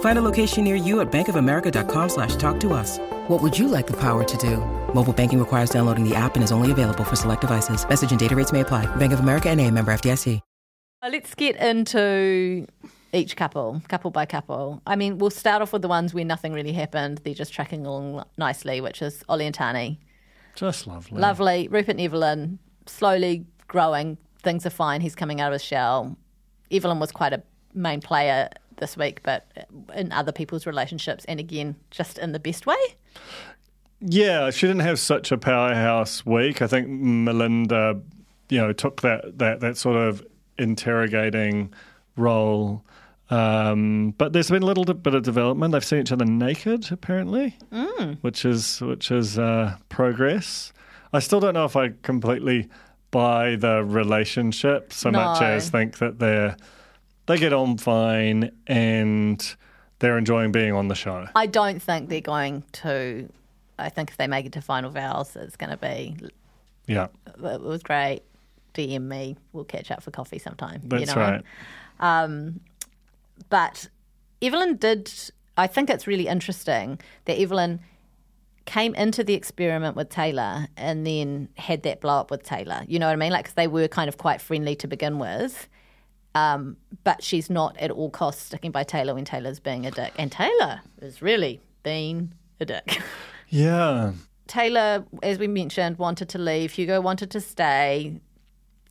[0.00, 2.98] Find a location near you at bankofamerica.com slash talk to us.
[3.28, 4.58] What would you like the power to do?
[4.94, 7.88] Mobile banking requires downloading the app and is only available for select devices.
[7.88, 8.86] Message and data rates may apply.
[8.96, 10.40] Bank of America and a member FDIC.
[11.02, 12.66] Uh, Let's get into
[13.12, 14.80] each couple, couple by couple.
[14.86, 17.18] I mean, we'll start off with the ones where nothing really happened.
[17.24, 20.00] They're just tracking along nicely, which is Ollie and Tani.
[20.54, 21.20] Just lovely.
[21.20, 21.68] Lovely.
[21.68, 24.18] Rupert and Evelyn, slowly growing.
[24.42, 25.00] Things are fine.
[25.00, 26.16] He's coming out of his shell.
[26.70, 27.42] Evelyn was quite a
[27.74, 29.46] main player this week, but
[29.94, 32.76] in other people's relationships, and again, just in the best way.
[34.00, 36.60] Yeah, she didn't have such a powerhouse week.
[36.60, 38.00] I think Melinda,
[38.50, 40.24] you know, took that that that sort of
[40.58, 41.72] interrogating
[42.16, 42.84] role.
[43.30, 45.72] Um, but there's been a little bit of development.
[45.72, 48.18] They've seen each other naked, apparently, Mm.
[48.20, 50.72] which is which is uh, progress.
[51.12, 52.68] I still don't know if I completely
[53.10, 56.56] buy the relationship so much as think that they're
[57.26, 59.56] they get on fine and
[59.98, 61.26] they're enjoying being on the show.
[61.34, 63.28] I don't think they're going to.
[63.78, 66.16] I think if they make it to final vows, it's going to be.
[66.86, 67.08] Yeah,
[67.42, 68.22] It was great.
[68.74, 69.36] DM me.
[69.52, 70.80] We'll catch up for coffee sometime.
[70.84, 71.20] that's you know?
[71.20, 71.42] right.
[72.00, 72.60] Um,
[73.48, 73.88] but
[74.42, 75.10] Evelyn did
[75.56, 77.80] I think it's really interesting that Evelyn
[78.66, 82.82] came into the experiment with Taylor and then had that blow up with Taylor.
[82.88, 83.30] You know what I mean?
[83.32, 85.68] Like, 'cause they were kind of quite friendly to begin with.
[86.34, 90.12] Um, but she's not at all costs sticking by Taylor when Taylor's being a dick.
[90.18, 93.00] And Taylor is really being a dick.
[93.48, 94.12] Yeah.
[94.48, 96.72] Taylor, as we mentioned, wanted to leave.
[96.72, 98.20] Hugo wanted to stay.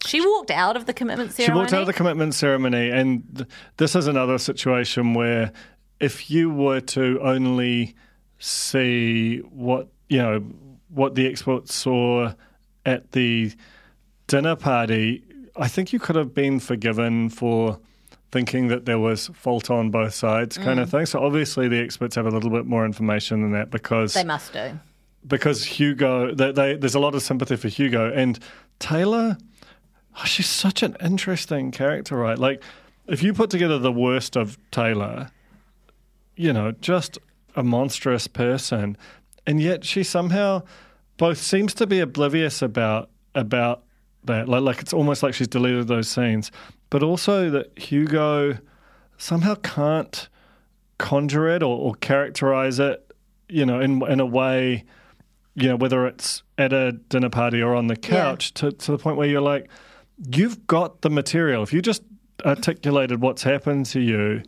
[0.05, 1.53] She walked out of the commitment ceremony.
[1.53, 5.51] She walked out of the commitment ceremony, and th- this is another situation where
[5.99, 7.95] if you were to only
[8.39, 10.39] see what you know
[10.89, 12.33] what the experts saw
[12.85, 13.51] at the
[14.27, 15.23] dinner party,
[15.55, 17.79] I think you could have been forgiven for
[18.31, 20.91] thinking that there was fault on both sides, kind of Mm.
[20.91, 21.05] thing.
[21.05, 24.51] So obviously, the experts have a little bit more information than that because They must
[24.53, 24.79] do.
[25.27, 28.39] because Hugo, they, they, there's a lot of sympathy for Hugo and
[28.79, 29.37] Taylor.
[30.19, 32.37] oh, she's such an interesting character, right?
[32.39, 32.63] Like,
[33.07, 35.29] if you put together the worst of Taylor,
[36.35, 37.19] you know, just
[37.55, 38.97] a monstrous person,
[39.45, 40.63] and yet she somehow
[41.17, 43.83] both seems to be oblivious about about
[44.25, 44.47] that.
[44.47, 46.51] Like, like it's almost like she's deleted those scenes,
[46.89, 48.57] but also that Hugo
[49.17, 50.27] somehow can't
[50.97, 53.11] conjure it or, or characterize it,
[53.49, 54.83] you know, in in a way,
[55.55, 58.97] you know, whether it's at a dinner party or on the couch, to to the
[58.97, 59.69] point where you're like,
[60.31, 61.63] you've got the material.
[61.63, 62.03] If you just
[62.45, 64.43] articulated what's happened to you,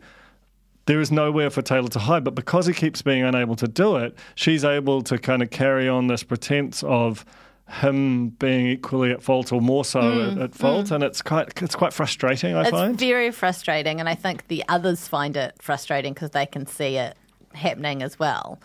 [0.86, 2.24] there is nowhere for Taylor to hide.
[2.24, 5.88] But because he keeps being unable to do it, she's able to kind of carry
[5.88, 7.24] on this pretense of
[7.68, 11.60] him being equally at fault or more so Mm, at, at fault, and it's quite
[11.62, 12.54] it's quite frustrating.
[12.54, 12.98] I it's find.
[12.98, 17.16] very frustrating, and I think the others find it frustrating because they can see it
[17.54, 18.60] happening as well.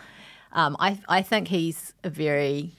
[0.54, 2.74] Um, I I think he's a very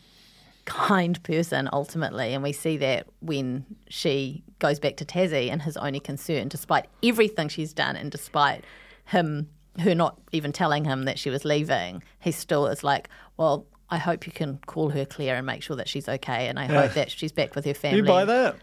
[0.64, 5.76] kind person ultimately, and we see that when she goes back to Tassie and his
[5.76, 8.62] only concern, despite everything she's done, and despite
[9.06, 9.48] him
[9.80, 13.66] her not even telling him that she was leaving, he still is like, well.
[13.92, 16.66] I hope you can call her Claire and make sure that she's okay, and I
[16.66, 16.82] Yeah.
[16.82, 17.98] hope that she's back with her family.
[17.98, 18.56] You buy that?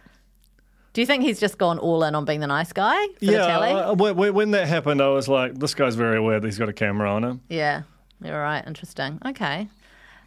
[0.94, 3.46] Do you think he's just gone all in on being the nice guy Yeah?
[3.60, 6.58] I- when, when- when that happened, I was like, this guy's very aware that he's
[6.58, 7.42] got a camera on him.
[7.48, 7.84] Yeah,
[8.24, 8.64] you're right.
[8.66, 9.20] Interesting.
[9.24, 9.68] Okay.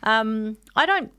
[0.04, 1.10] Um, I don't.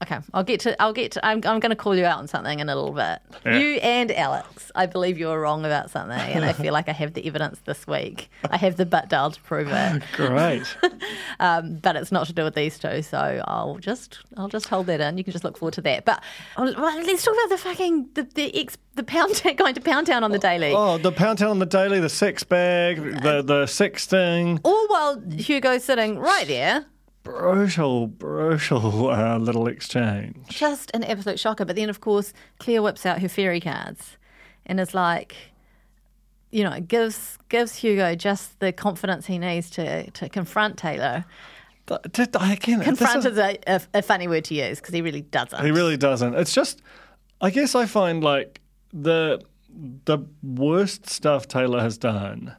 [0.00, 0.80] Okay, I'll get to.
[0.80, 1.26] I'll get to.
[1.26, 3.18] I'm, I'm going to call you out on something in a little bit.
[3.44, 3.58] Yeah.
[3.58, 6.92] You and Alex, I believe you were wrong about something, and I feel like I
[6.92, 8.30] have the evidence this week.
[8.48, 10.02] I have the butt dial to prove it.
[10.12, 10.76] Great.
[11.40, 14.86] um, but it's not to do with these two, so I'll just I'll just hold
[14.86, 15.18] that in.
[15.18, 16.04] You can just look forward to that.
[16.04, 16.22] But
[16.56, 20.06] oh, well, let's talk about the fucking the the ex the pound going to Pound
[20.06, 20.72] Town on the daily.
[20.74, 24.60] Oh, the pound town on the daily, the sex bag, the the sexting.
[24.62, 26.86] All while Hugo's sitting right there.
[27.22, 30.48] Brutal, brutal uh, little exchange.
[30.48, 31.64] just an absolute shocker.
[31.64, 34.16] But then, of course, Claire whips out her fairy cards
[34.64, 35.36] and is like,
[36.50, 41.24] you know, it gives gives Hugo just the confidence he needs to to confront Taylor.
[42.12, 45.22] Did, again, confront this is a, a, a funny word to use because he really
[45.22, 45.64] doesn't.
[45.64, 46.34] He really doesn't.
[46.34, 46.82] It's just,
[47.40, 48.60] I guess I find like
[48.92, 49.40] the
[50.04, 52.56] the worst stuff Taylor has done,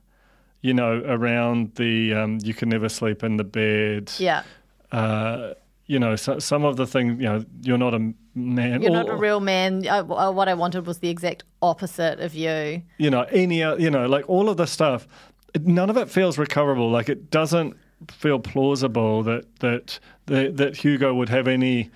[0.62, 4.12] you know, around the um, you can never sleep in the bed.
[4.18, 4.44] Yeah.
[4.92, 5.54] Uh,
[5.86, 8.82] you know, so, some of the things, you know, you're not a man.
[8.82, 9.88] You're or- not a real man.
[9.88, 12.84] I, I- what I wanted was the exact opposite of you.
[12.98, 15.08] you know, any, you know, like all of the stuff,
[15.62, 16.92] none of it feels recoverable.
[16.92, 17.76] Like it doesn't
[18.10, 21.90] feel plausible that that that, that Hugo would have any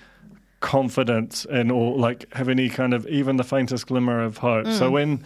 [0.60, 4.66] confidence in or like have any kind of even the faintest glimmer of hope.
[4.68, 4.92] So Mm.
[4.92, 5.24] when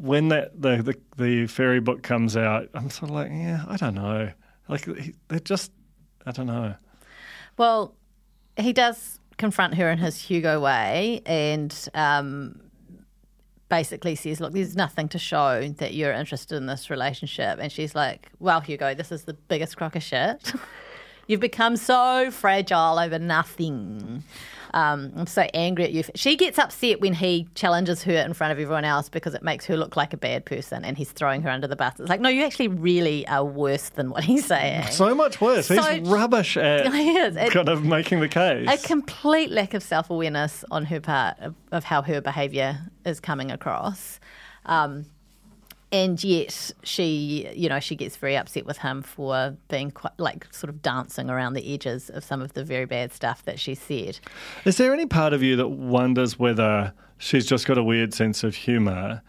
[0.00, 3.76] when that the, the the fairy book comes out, I'm sort of like, yeah, I
[3.76, 4.30] don't know.
[4.68, 4.88] Like
[5.28, 5.72] they're just,
[6.24, 6.74] I don't know.
[7.56, 7.94] Well,
[8.56, 12.60] he does confront her in his Hugo way and um,
[13.68, 17.58] basically says, Look, there's nothing to show that you're interested in this relationship.
[17.60, 20.52] And she's like, Well, Hugo, this is the biggest crock of shit.
[21.26, 24.24] You've become so fragile over nothing.
[24.72, 26.04] Um, I'm so angry at you.
[26.14, 29.66] She gets upset when he challenges her in front of everyone else because it makes
[29.66, 31.98] her look like a bad person and he's throwing her under the bus.
[31.98, 34.86] It's like, no, you actually really are worse than what he's saying.
[34.92, 35.66] So much worse.
[35.66, 37.10] So- He's rubbish at He.
[37.16, 38.68] It- kind of making the case.
[38.68, 43.18] a complete lack of self awareness on her part of, of how her behaviour is
[43.20, 44.20] coming across.
[44.66, 45.06] Um,
[45.92, 50.46] and yet she, you know, she gets very upset with him for being quite like
[50.52, 53.74] sort of dancing around the edges of some of the very bad stuff that she
[53.74, 54.18] said.
[54.64, 58.44] Is there any part of you that wonders whether she's just got a weird sense
[58.44, 59.22] of humour?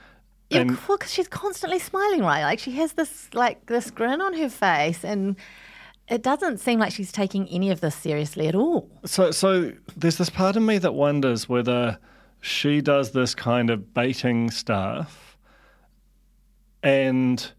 [0.50, 2.43] Yeah, And well, because she's constantly smiling, right?
[2.43, 5.38] Like she has this like this grin on her face, and
[6.08, 8.89] it doesn't seem like she's taking any of this seriously at all.
[9.06, 11.97] so, so there's this part of me that wonders whether
[12.41, 15.31] she does this kind of baiting stuff,
[16.84, 17.52] and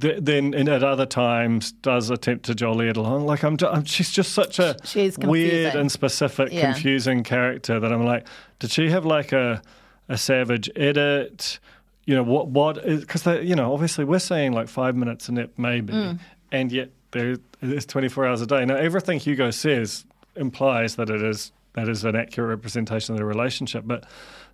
[0.00, 3.26] th- then and at other times does attempt to jolly it along.
[3.26, 4.76] Like I'm, she's just such a
[5.18, 6.72] weird and specific, Yeah.
[6.72, 8.26] confusing character that I'm like,
[8.58, 9.62] did she have like a
[10.08, 11.58] a savage edit?
[12.06, 12.48] You know what?
[12.48, 16.18] What is because you know obviously we're saying like five minutes a nip maybe, Mm.
[16.50, 18.64] and yet there is 24 hours a day.
[18.64, 23.24] Now everything Hugo says implies that it is that is an accurate representation of the
[23.24, 24.04] relationship, but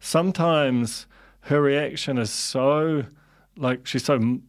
[0.01, 1.07] sometimes
[1.43, 3.05] her reaction is so
[3.59, 4.41] like she's so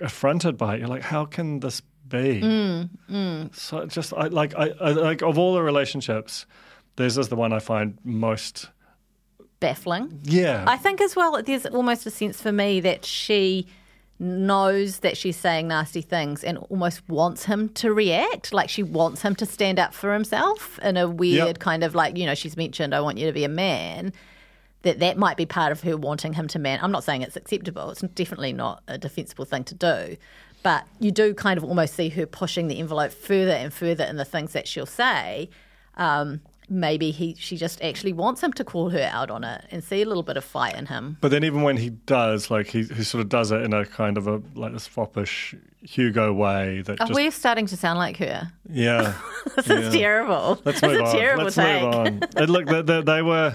[0.00, 0.80] affronted by it.
[0.80, 2.40] You're like, how can this be?
[2.40, 3.54] Mm, mm.
[3.54, 6.46] So just I like I, I like of all the relationships,
[6.96, 8.70] this is the one I find most.
[9.60, 10.20] baffling.
[10.22, 10.64] Yeah.
[10.66, 13.66] I think as well, there's almost a sense for me that she
[14.18, 18.52] knows that she's saying nasty things and almost wants him to react.
[18.52, 21.58] Like she wants him to stand up for himself in a weird Yep.
[21.58, 24.12] kind of like, you know, she's mentioned, I want you to be a man.
[24.86, 26.78] That that might be part of her wanting him to man.
[26.80, 27.90] I'm not saying it's acceptable.
[27.90, 30.16] It's definitely not a defensible thing to do.
[30.62, 34.16] But you do kind of almost see her pushing the envelope further and further in
[34.16, 35.50] the things that she'll say.
[35.96, 39.82] Um, maybe he she just actually wants him to call her out on it and
[39.84, 41.16] see a little bit of fight in him.
[41.20, 43.86] But then even when he does, like he, he sort of does it in a
[43.86, 47.98] kind of a like this foppish Hugo way that Oh, just we're starting to sound
[47.98, 48.50] like her.
[48.70, 49.14] yeah.
[49.56, 49.78] This yeah.
[49.78, 50.60] is terrible.
[50.64, 51.16] Let's move a on.
[51.16, 51.82] terrible Let's take.
[51.82, 52.46] move on.
[52.48, 53.54] Look, they, they, they were.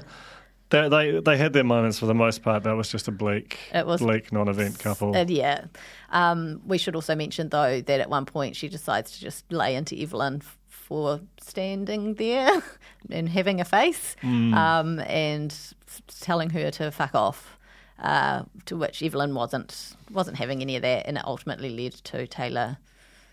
[0.72, 2.64] They, they they had their moments for the most part.
[2.64, 5.16] That was just a bleak, It was- bleak non-event couple.
[5.16, 5.66] And yeah.
[6.10, 9.76] Um, we should also mention, though, that at one point she decides to just lay
[9.76, 12.64] into Evelyn for standing there
[13.10, 14.54] and having a face Mm.
[14.56, 15.56] um, and
[16.20, 17.58] telling her to fuck off.
[18.00, 22.26] Uh, to which Evelyn wasn't wasn't having any of that, and it ultimately led to
[22.26, 22.78] Tayla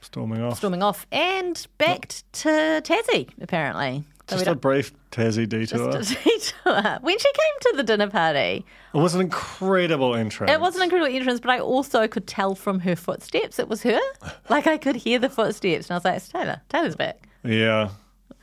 [0.03, 0.59] Storming off.
[0.59, 2.49] storming off and backed to
[2.85, 3.31] Tassie.
[3.41, 5.93] Apparently, Just a brief Tassie detour.
[5.93, 6.99] just a detour.
[7.01, 8.65] when she came to the dinner party,
[8.95, 10.53] It was an incredible entrance.
[10.53, 13.83] It was an incredible entrance, but I also could tell from her footsteps it was
[13.83, 14.01] her.
[14.49, 16.61] Like I could hear the footsteps, and I was like, "It's Tayla.
[16.71, 17.91] Tayla's back." Yeah.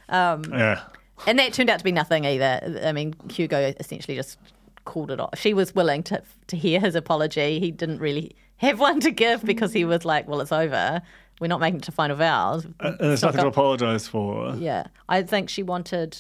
[0.10, 0.82] Um, Yeah.
[1.28, 2.82] and that turned out to be nothing either.
[2.84, 4.38] I mean, Hugo essentially just
[4.86, 5.38] called it off.
[5.38, 7.60] She was willing to to hear his apology.
[7.60, 11.02] He didn't really have one to give because he was like, "Well, it's over.
[11.40, 14.56] We're not making it to final vows." Uh, And there's nothing to apologise for.
[14.56, 16.18] Yeah, I think she wanted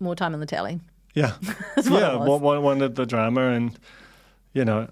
[0.00, 0.80] more time on the tally.
[1.14, 1.34] Yeah.
[1.90, 2.16] Yeah.
[2.16, 3.78] One, wanted the drama, and
[4.52, 4.88] you know,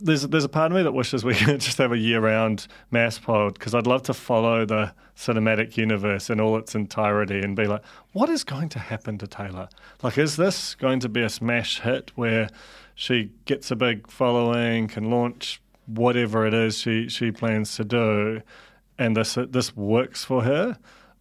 [0.00, 3.22] there's there's a part of me that wishes we could just have a year-round MAFS
[3.22, 7.66] pod because I'd love to follow the cinematic universe in all its entirety and be
[7.66, 9.68] like, what is going to happen to Tayla?
[10.02, 12.48] Like, is this going to be a smash hit where
[12.96, 18.40] she gets a big following, can launch whatever it is she she plans to do,
[18.98, 20.78] and this this works for her,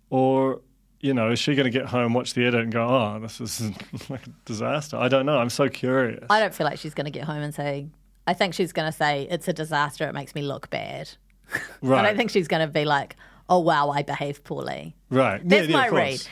[0.09, 0.61] or
[0.99, 3.41] you know, is she going to get home, watch the edit, and go, "Oh, this
[3.41, 3.61] is
[4.09, 4.97] like a disaster"?
[4.97, 5.37] I don't know.
[5.37, 6.25] I'm so curious.
[6.29, 7.87] I don't feel like she's going to get home and say.
[8.25, 10.07] I think she's going to say it's a disaster.
[10.07, 11.09] It makes me look bad.
[11.81, 11.99] Right.
[11.99, 13.15] I don't think she's going to be like,
[13.49, 15.41] "Oh wow, I behaved poorly." Right.
[15.47, 15.99] That's yeah, yeah, my course.
[16.01, 16.27] read.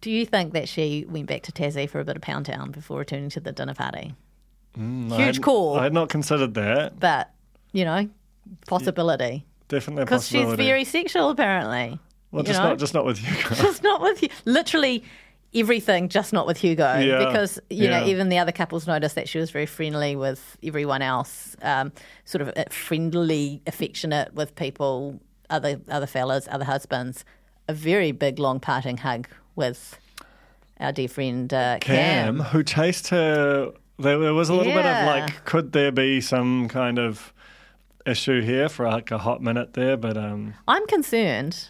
[0.00, 2.72] Do you think that she went back to Tassie for a bit of pound town
[2.72, 4.14] before returning to the dinner party?
[4.76, 5.78] Mm, I Huge hadn't- call.
[5.78, 6.98] I had not considered that.
[6.98, 7.30] But
[7.72, 8.08] you know,
[8.66, 11.98] possibility Definitely because she's very sexual apparently.
[12.30, 12.68] well, just know?
[12.68, 14.28] not just not with you just not with you.
[14.44, 15.02] Literally
[15.54, 16.98] everything, just not with Hugo.
[16.98, 20.58] Yeah, Because you know, even the other couples noticed that she was very friendly with
[20.62, 21.90] everyone else, um,
[22.26, 27.24] sort of uh, friendly, affectionate with people, other other fellas, other husbands.
[27.66, 29.98] A very big, long parting hug with
[30.80, 32.44] our dear friend uh, Cam, Cam.
[32.46, 33.72] who chased her.
[33.98, 37.32] There, there was a little bit of like, could there be some kind of
[38.06, 39.96] issue here for like a hot minute there?
[39.96, 41.68] But um, I'm concerned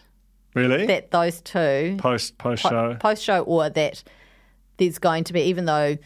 [0.54, 2.96] really, that those two post post show.
[3.00, 4.02] post show, or that
[4.76, 5.96] there's going to be, even though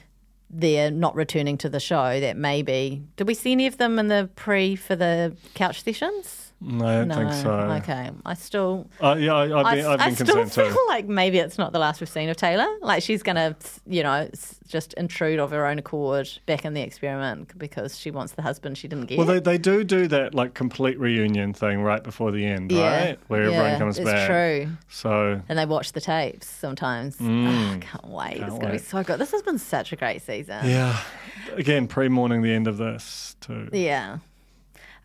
[0.51, 4.09] they're not returning to the show, that maybe did we see any of them in
[4.09, 6.46] the pre for the couch sessions?
[6.59, 7.51] No, I don't think so.
[7.53, 8.88] Okay, I still.
[9.03, 10.85] Uh, yeah, I, I've been, I, I've I been still feel too.
[10.88, 12.81] like maybe it's not the last we've seen of Tayla.
[12.81, 13.55] Like she's gonna,
[13.87, 14.29] you know,
[14.66, 18.79] just intrude of her own accord back in the experiment because she wants the husband
[18.79, 19.19] she didn't get.
[19.19, 23.01] Well, they, they do do that like complete reunion thing right before the end, Yeah,
[23.07, 23.19] right?
[23.29, 24.27] Where everyone yeah, comes it's back.
[24.27, 24.71] true.
[24.88, 27.19] So and they watch the tapes sometimes.
[27.19, 27.47] Mm.
[27.49, 28.38] Oh, I can't wait.
[28.38, 29.18] Can't it's gonna be so good.
[29.20, 30.64] This has been such a great season.
[30.64, 30.99] yeah,
[31.53, 33.68] again, pre-morning the end of this too.
[33.72, 34.18] Yeah.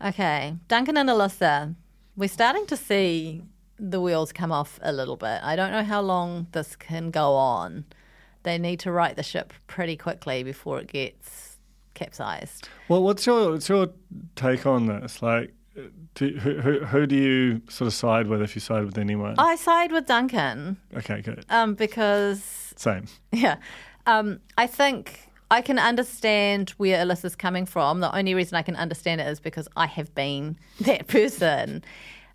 [0.04, 0.54] Okay.
[0.68, 1.74] Duncan and Alyssa,
[2.16, 3.42] we're starting to see
[3.78, 5.40] the wheels come off a little bit.
[5.42, 7.84] I don't know how long this can go on.
[8.42, 11.58] They need to right the ship pretty quickly before it gets
[11.94, 12.68] capsized.
[12.88, 13.88] Well, what's your what's your
[14.34, 15.22] take on this?
[15.22, 15.54] Like,
[16.14, 19.36] do, who, who who do you sort of side with if you side with anyone?
[19.38, 21.44] I side with Duncan Okay, good.
[21.50, 23.06] um, because Same.
[23.32, 23.56] Yeah.
[24.06, 28.00] Um, I think I can understand where Alyssa's coming from.
[28.00, 31.84] The only reason I can understand it is because I have been that person.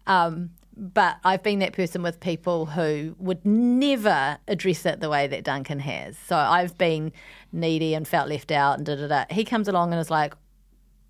[0.05, 5.25] Um, but I've been that person with people who would never address it the way
[5.25, 6.15] that Duncan has.
[6.15, 7.11] So I've been
[7.51, 9.25] needy and felt left out and da da da.
[9.31, 10.35] He comes along and is like,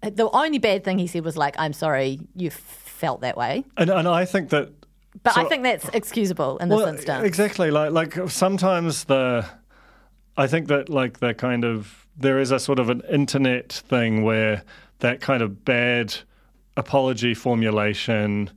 [0.01, 3.89] the only bad thing he said was like, "I'm sorry, you felt that way." And,
[3.89, 4.69] and I think that
[5.23, 7.25] But I think that's excusable in this well, instance.
[7.25, 7.69] Exactly.
[7.69, 9.45] Like like sometimes the
[10.37, 14.23] I think that like the kind of there is a sort of an internet thing
[14.23, 14.63] where
[14.99, 16.15] that kind of bad
[16.75, 18.51] apology formulation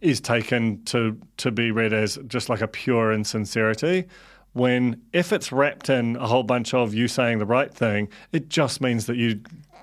[0.00, 4.06] is taken to to be read as just like a pure insincerity.
[4.54, 8.48] When if it's wrapped in a whole bunch of you saying the right thing, it
[8.48, 9.42] just means that you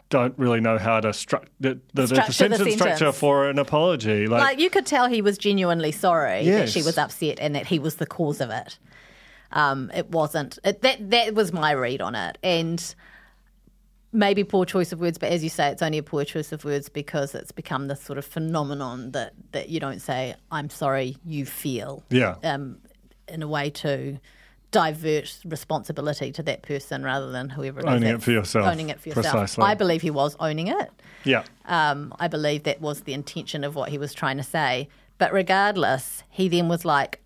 [0.09, 3.57] don't really know how to struct the, the, the Structure the sentence structure for an
[3.57, 4.27] apology.
[4.27, 7.79] Like, you could tell he was genuinely sorry that she was upset and that he
[7.79, 8.77] was the cause of it.
[9.53, 11.09] Um, it wasn't it, that.
[11.11, 12.95] That was my read on it, and
[14.11, 15.17] maybe poor choice of words.
[15.17, 18.01] But as you say, it's only a poor choice of words because it's become this
[18.01, 22.03] sort of phenomenon that that you don't say "I'm sorry," you feel.
[22.09, 22.35] Yeah.
[22.43, 22.79] Um,
[23.27, 24.19] in a way to
[24.73, 28.65] divert responsibility to that person rather than whoever it is Owning it for yourself.
[28.65, 29.25] Owning it for yourself.
[29.25, 29.63] Precisely.
[29.63, 30.91] I believe he was owning it.
[31.23, 31.43] yeah.
[31.65, 34.89] Um, I believe that was the intention of what he was trying to say.
[35.19, 37.21] But regardless, he then was like,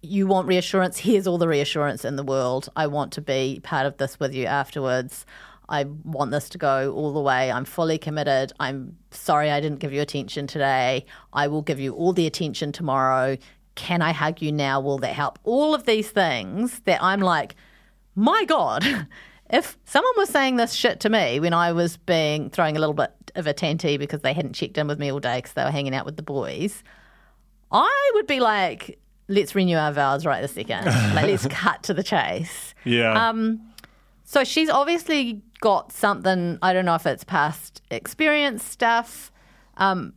[0.00, 0.98] You want reassurance?
[0.98, 2.68] Here's all the reassurance in the world.
[2.76, 5.26] I want to be part of this with you afterwards.
[5.68, 7.50] I want this to go all the way.
[7.50, 8.52] I'm fully committed.
[8.58, 11.04] I'm sorry I didn't give you attention today.
[11.32, 13.36] I will give you all the attention tomorrow.
[13.74, 14.80] Can I hug you now?
[14.80, 15.38] Will that help?
[15.44, 17.54] All of these things that I'm like,
[18.14, 18.84] my God,
[19.50, 22.94] if someone was saying this shit to me when I was being throwing a little
[22.94, 25.64] bit of a tanty because they hadn't checked in with me all day because they
[25.64, 26.82] were hanging out with the boys,
[27.70, 28.98] I would be like,
[29.28, 30.86] let's renew our vows right this second.
[31.14, 32.74] like, let's cut to the chase.
[32.84, 33.28] Yeah.
[33.28, 33.60] Um,
[34.24, 36.58] so she's obviously got something.
[36.62, 39.30] I don't know if it's past experience stuff.
[39.76, 40.14] Um,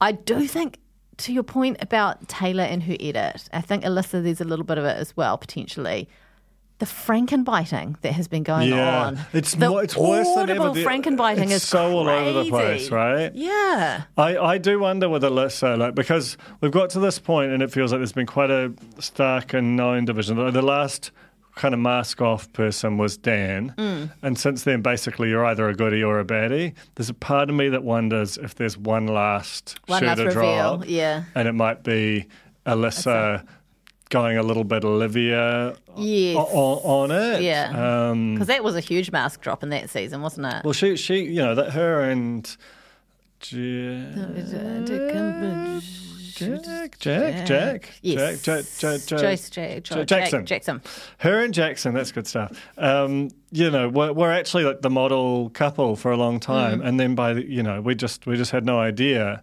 [0.00, 0.78] I do think,
[1.18, 4.78] to your point about Tayla and her edit, I think Alyssa, there's a little bit
[4.78, 6.08] of it as well, potentially.
[6.78, 9.04] The frankenbiting that has been going yeah.
[9.06, 9.18] on.
[9.32, 10.70] It's the more, it's worse than ever.
[10.72, 13.32] The- frankenbiting it's is so all over the place, right?
[13.34, 14.02] Yeah.
[14.16, 17.70] I, I do wonder with Alyssa, like because we've got to this point and it
[17.72, 20.36] feels like there's been quite a stark and known division.
[20.52, 21.12] The, last
[21.54, 24.10] kind of mask off person was Dan, Mm.
[24.20, 26.74] and since then, basically, you're either a goodie or a baddie.
[26.96, 30.84] There's a part of me that wonders if there's one last One last reveal, drop,
[30.86, 31.24] yeah.
[31.34, 32.26] and it might be
[32.66, 33.46] Alyssa
[34.08, 36.36] going a little bit Olivia Yes.
[36.36, 37.42] o- o- on it.
[37.42, 38.08] Yeah.
[38.10, 40.64] Um, Because that was a huge mask drop in that season, wasn't it?
[40.64, 42.56] well, she, she, you know, that her and
[46.36, 48.42] Jack, Jack, Jack, Yes.
[48.42, 50.82] Jack, Jack, Jack, Joyce J- Jack- Jackson, Jackson.
[51.18, 52.52] Her and Jackson, that's good stuff.
[52.76, 56.86] Um, you know, we're, we're actually like the model couple for a long time, Mm.
[56.88, 59.42] and then by the, you know, we just we just had no idea.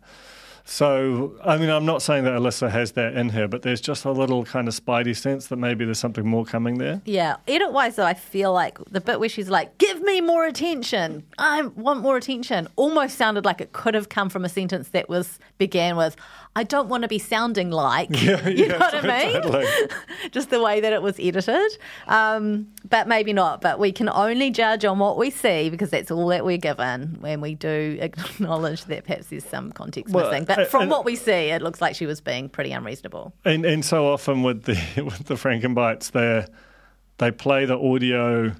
[0.65, 4.05] So, I mean, I'm not saying that Alyssa has that in her, but there's just
[4.05, 7.01] a little kind of spidey sense that maybe there's something more coming there.
[7.03, 10.45] Yeah, edit wise though, I feel like the bit where she's like, "Give me more
[10.45, 11.23] attention.
[11.37, 15.09] I want more attention," almost sounded like it could have come from a sentence that
[15.09, 16.15] was began with,
[16.55, 19.41] "I don't want to be sounding like." Yeah, you yeah, know what I mean?
[19.41, 19.65] totally.
[20.31, 21.77] Just the way that it was edited,
[22.07, 23.61] um, but maybe not.
[23.61, 27.17] But we can only judge on what we see because that's all that we're given.
[27.19, 31.05] When we do acknowledge that perhaps there's some context Well, missing, but from and- what
[31.05, 33.33] we see, it looks like she was being pretty unreasonable.
[33.45, 36.45] And and so often with the with the Frankenbites, they
[37.17, 38.51] they play the audio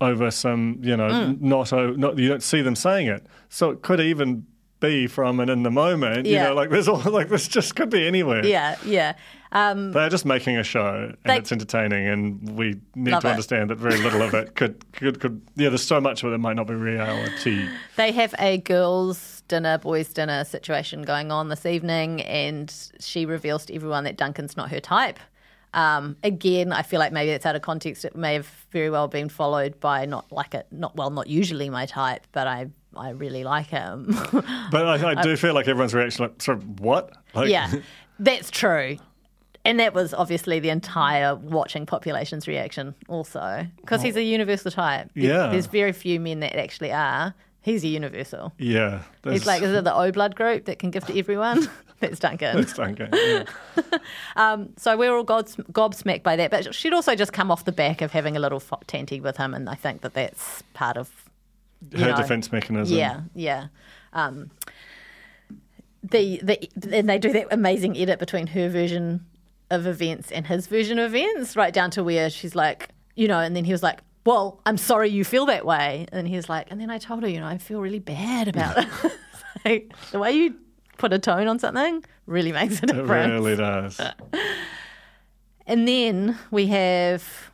[0.00, 1.40] over some you know Mm.
[1.40, 4.46] not not you don't see them saying it, so it could even
[4.82, 6.26] be from and in the moment.
[6.26, 8.44] You know, like there's all like this just could be anywhere.
[8.44, 9.14] Yeah, yeah.
[9.54, 13.24] Um, They're just making a show and They- it's entertaining, and we need to it.
[13.26, 15.68] understand that very little of it could, could could yeah.
[15.70, 17.66] There's so much of it that might not be reality.
[17.96, 23.66] They have a girls' dinner, boys' dinner situation going on this evening, and she reveals
[23.66, 25.18] to everyone that Duncan's not her type.
[25.74, 28.04] Um, again, I feel like maybe it's out of context.
[28.04, 31.68] It may have very well been followed by not like it, not well, not usually
[31.70, 34.14] my type, but I I really like him.
[34.70, 37.12] But I, I do feel like everyone's reaction, like, sort of what?
[37.34, 37.70] Like, yeah,
[38.18, 38.96] that's true.
[39.64, 45.10] And that was obviously the entire watching population's reaction, also, because he's a universal type.
[45.14, 45.48] Yeah.
[45.48, 47.34] there's very few men that actually are.
[47.60, 48.52] He's a universal.
[48.58, 49.02] yeah.
[49.22, 51.68] He's like, is it the O blood group that can give to everyone?
[52.00, 52.56] That's Duncan.
[52.56, 53.10] That's Duncan.
[53.14, 53.44] Yeah.
[54.34, 56.50] Um, so we're all gods- gobsmacked by that.
[56.50, 59.36] But she'd also just come off the back of having a little fo- tanty with
[59.36, 61.21] him, and I think that that's part of
[61.92, 62.96] Her know, defense mechanism.
[62.96, 63.66] Yeah, yeah.
[64.12, 64.50] Um,
[66.02, 66.68] the the
[66.98, 69.26] and they do that amazing edit between her version
[69.70, 73.38] of events and his version of events, right down to where she's like, you know,
[73.38, 76.06] and then he was like, well, I'm sorry you feel that way.
[76.12, 78.78] And he's like, and then I told her, you know, I feel really bad about
[78.78, 78.88] it.
[79.64, 79.80] so
[80.12, 80.56] the way you
[80.98, 83.30] put a tone on something really makes a difference.
[83.30, 84.00] It really does.
[85.66, 87.51] And then we have,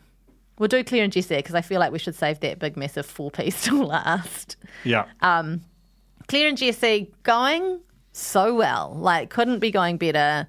[0.58, 3.06] we'll do Claire and Jesse because I feel like we should save that big, massive
[3.06, 4.56] four piece till last.
[4.84, 5.06] Yeah.
[5.20, 5.62] Um,
[6.28, 7.80] Claire and Jesse going
[8.12, 10.46] so well, like couldn't be going better.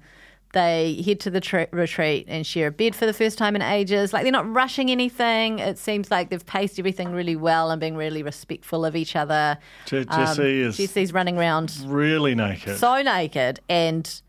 [0.52, 3.62] They head to the tr- retreat and share a bed for the first time in
[3.62, 4.12] ages.
[4.12, 5.60] Like they're not rushing anything.
[5.60, 9.58] It seems like they've paced everything really well and being really respectful of each other.
[9.86, 12.78] Je- Um, is Jesse's running around really naked.
[12.78, 14.20] so naked and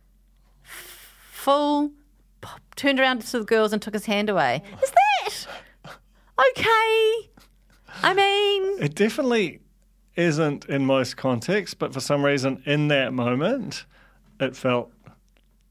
[1.32, 1.92] full
[2.76, 4.62] turned around to the girls and took his hand away.
[4.84, 5.48] Is that
[6.52, 7.30] okay?
[8.04, 9.60] I mean, It definitely
[10.16, 13.86] isn't in most contexts, but for some reason, in that moment,
[14.40, 14.92] it felt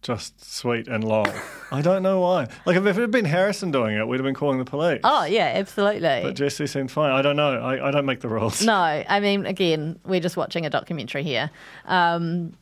[0.02, 1.26] just sweet and long.
[1.72, 2.46] I don't know why.
[2.64, 5.00] Like, if it had been Harrison doing it, we'd have been calling the police.
[5.04, 6.20] oh yeah, absolutely.
[6.22, 7.12] But Jesse seemed fine.
[7.12, 7.60] I don't know.
[7.60, 8.64] I, I don't make the rules.
[8.64, 11.50] No, I mean, again, we're just watching a documentary here.
[11.84, 12.54] Um,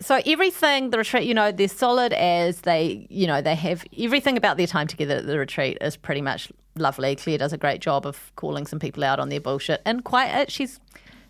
[0.00, 4.36] so everything, the retreat, you know, they're solid as they, you know, they have everything
[4.36, 7.16] about their time together at the retreat is pretty much lovely.
[7.16, 10.30] Claire does a great job of calling some people out on their bullshit, and quite,
[10.30, 10.80] uh, she's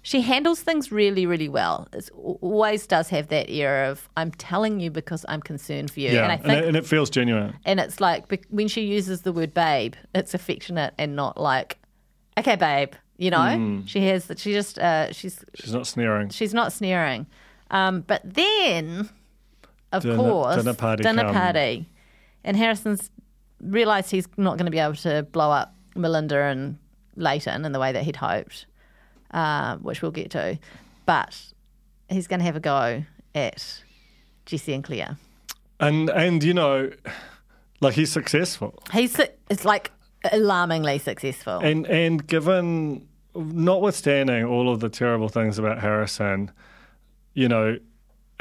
[0.04, 1.86] she handles things really, really well.
[1.92, 6.10] It always does have that air of I'm telling you because I'm concerned for you,
[6.10, 7.54] Yeah, and I and, it, and it feels genuine.
[7.64, 11.78] and it's like when she uses the word babe, it's affectionate and not like,
[12.38, 12.92] okay, babe.
[13.18, 13.86] You know, Mm.
[13.86, 14.28] she has.
[14.38, 14.78] She just.
[14.80, 15.44] Uh, she's.
[15.54, 16.30] She's not sneering.
[16.30, 17.26] She's not sneering.
[17.70, 19.08] Um, but then,
[19.92, 21.34] of Dinner- course, dinner party dinner come.
[21.34, 21.88] party,
[22.42, 23.10] and Harrison's
[23.62, 26.78] realised he's not going to be able to blow up Melinda and
[27.16, 28.66] Layton in the way that he'd hoped,
[29.32, 30.58] uh, which we'll get to.
[31.06, 31.40] But
[32.08, 33.04] he's going to have a go
[33.34, 33.82] at
[34.46, 35.16] Jesse and Claire.
[35.80, 36.90] And and you know,
[37.80, 38.78] like he's successful.
[38.92, 39.90] He's it's like
[40.30, 41.58] alarmingly successful.
[41.58, 46.50] And and given notwithstanding all of the terrible things about Harrison,
[47.34, 47.78] you know,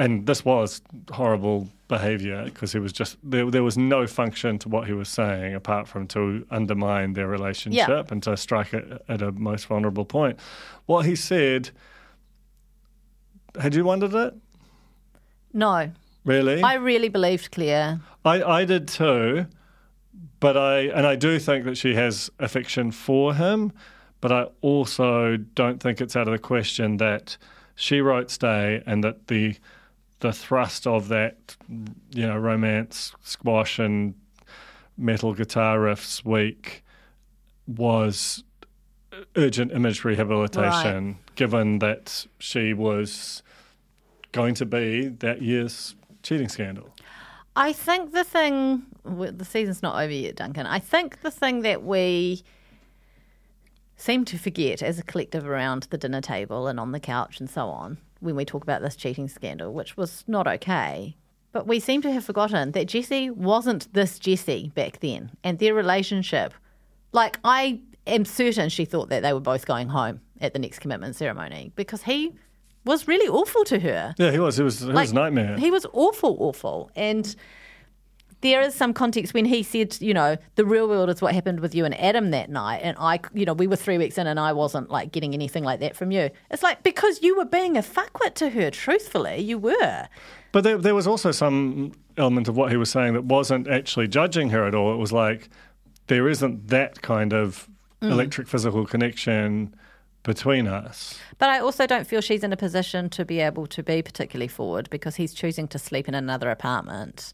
[0.01, 0.81] and this was
[1.11, 5.07] horrible behavior because he was just there, there was no function to what he was
[5.07, 10.05] saying apart from to undermine their relationship and to strike it at a most vulnerable
[10.05, 10.39] point.
[10.87, 11.69] What he said
[13.59, 14.33] had you wondered it?
[15.53, 15.91] no,
[16.23, 16.61] Really?
[16.61, 17.99] I really believed Claire.
[18.23, 19.47] I, I did too,
[20.39, 23.71] but I and I do think that she has affection for him,
[24.19, 27.37] but I also don't think it's out of the question that
[27.75, 29.55] she wrote "Stay" and that the
[30.21, 31.55] the thrust of that,
[32.11, 34.15] you know, romance, squash, and
[34.97, 36.83] metal guitar riffs week
[37.67, 38.43] was
[39.35, 43.43] urgent image rehabilitation, given that she was
[44.31, 46.93] going to be that year's cheating scandal.
[47.55, 50.65] I think the thing, well, the season's not over yet, Duncan.
[50.65, 52.43] I think the thing that we
[53.97, 57.49] seem to forget as a collective around the dinner table and on the couch and
[57.49, 61.17] so on, when we talk about this cheating scandal, which was not okay,
[61.51, 65.73] but we seem to have forgotten that Jesse wasn't this Jesse back then, and their
[65.73, 66.53] relationship.
[67.11, 70.79] Like, I am certain she thought that they were both going home at the next
[70.79, 72.33] commitment ceremony because he
[72.85, 74.15] was really awful to her.
[74.17, 74.59] Yeah, he was.
[74.59, 74.81] It was.
[74.81, 75.57] It was a nightmare.
[75.57, 76.89] He was awful, awful.
[76.95, 77.35] And
[78.41, 81.59] there is some context when he said, you know, the real world is what happened
[81.59, 82.81] with you and Adam that night.
[82.83, 85.63] And I, you know, we were three weeks in and I wasn't like getting anything
[85.63, 86.29] like that from you.
[86.49, 90.07] It's like because you were being a fuckwit to her, truthfully, you were.
[90.51, 94.07] But there, there was also some element of what he was saying that wasn't actually
[94.07, 94.93] judging her at all.
[94.93, 95.49] It was like
[96.07, 97.67] there isn't that kind of
[98.01, 98.09] Mm.
[98.13, 99.75] electric physical connection
[100.23, 101.19] between us.
[101.37, 104.47] But I also don't feel she's in a position to be able to be particularly
[104.47, 107.31] forward because he's choosing to sleep in another apartment.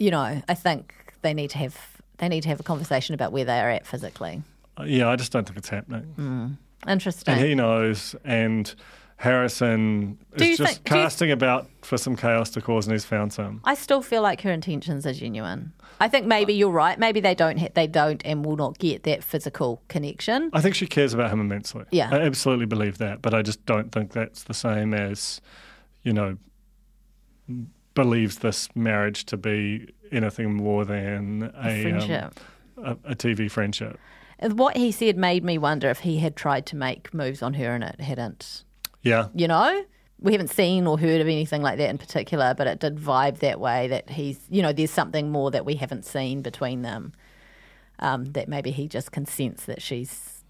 [0.00, 1.76] You know, I think they need to have
[2.18, 4.42] they need to have a conversation about where they are at physically.
[4.78, 6.14] Uh, Yeah, I just don't think it's happening.
[6.18, 6.90] Mm.
[6.90, 7.34] Interesting.
[7.34, 8.74] And he knows, and
[9.16, 12.92] Harrison Do is just think- do you- casting about for some chaos to cause, and
[12.94, 13.60] he's found some.
[13.64, 15.72] I still feel like her intentions are genuine.
[16.00, 16.98] I think maybe you're right.
[16.98, 17.58] Maybe they don't.
[17.58, 20.48] Ha- they don't and will not get that physical connection.
[20.54, 21.84] I think she cares about him immensely.
[21.90, 22.08] Yeah.
[22.10, 25.42] I absolutely believe that, but I just don't think that's the same as,
[26.02, 26.38] you know,
[27.94, 32.40] believes this marriage to be anything more than a, friendship.
[32.78, 33.98] Um, a, a TV friendship.
[34.40, 37.74] What he said made me wonder if he had tried to make moves on her
[37.74, 38.64] and it hadn't.
[39.02, 39.28] Yeah.
[39.34, 39.84] You know,
[40.18, 43.38] we haven't seen or heard of anything like that in particular, but it did vibe
[43.40, 43.88] that way.
[43.88, 47.12] That he's, you know, there's something more that we haven't seen between them.
[47.98, 50.42] Um, that maybe he just can sense that she's,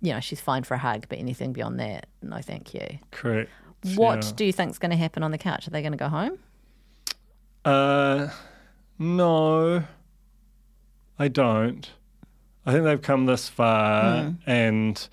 [0.00, 2.86] you know, she's fine for a hug, but anything beyond that, no, thank you.
[3.10, 3.50] Correct.
[3.96, 4.32] What Yeah.
[4.36, 5.66] do you think's going to happen on the couch?
[5.66, 6.38] Are they going to go home?
[7.66, 8.28] Uh,
[8.98, 9.82] no,
[11.18, 11.90] I don't.
[12.64, 14.36] I think they've come this far, Mm.
[14.46, 15.08] and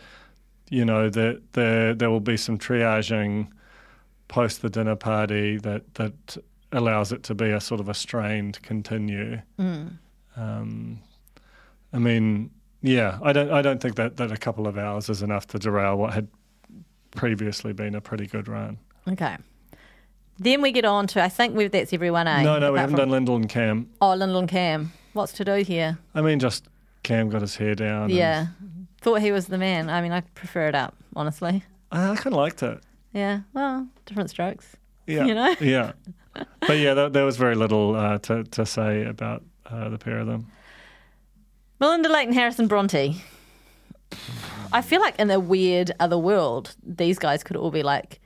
[0.70, 3.47] you know that there there will be some triaging
[4.28, 6.38] post the dinner party that that
[6.72, 9.41] allows it to be a sort of a strained continue.
[9.60, 9.97] Mm.
[10.36, 10.99] Um,
[11.91, 12.49] I mean,
[12.82, 15.60] yeah, I don't I don't think that, that a couple of hours is enough to
[15.60, 16.28] derail what had
[17.12, 18.78] previously been a pretty good run.
[19.08, 19.38] Okay.
[20.40, 22.28] Then we get on to I think we've that's everyone.
[22.28, 22.44] Eh?
[22.44, 23.90] no, no, we haven't from- done Lyndall and Cam.
[24.02, 24.92] Oh, Lyndall and Cam.
[25.14, 25.98] What's to do here?
[26.16, 26.68] I mean, just
[27.04, 28.04] Cam got his hair down.
[28.06, 28.48] and- Yeah.
[29.02, 29.90] Thought he was the man.
[29.90, 31.64] I mean, I prefer it up, honestly.
[31.92, 32.80] I, I kind of liked it.
[33.14, 33.42] Yeah.
[33.54, 34.76] Well, different strokes.
[35.08, 35.56] Yeah, You know?
[35.60, 35.92] yeah.
[36.68, 40.18] But yeah, there, there was very little uh, to to say about uh, the pair
[40.18, 40.48] of them.
[41.80, 43.22] Melinda Layton Harrison Bronte.
[44.72, 48.20] I feel like in a weird other world, these guys could all be like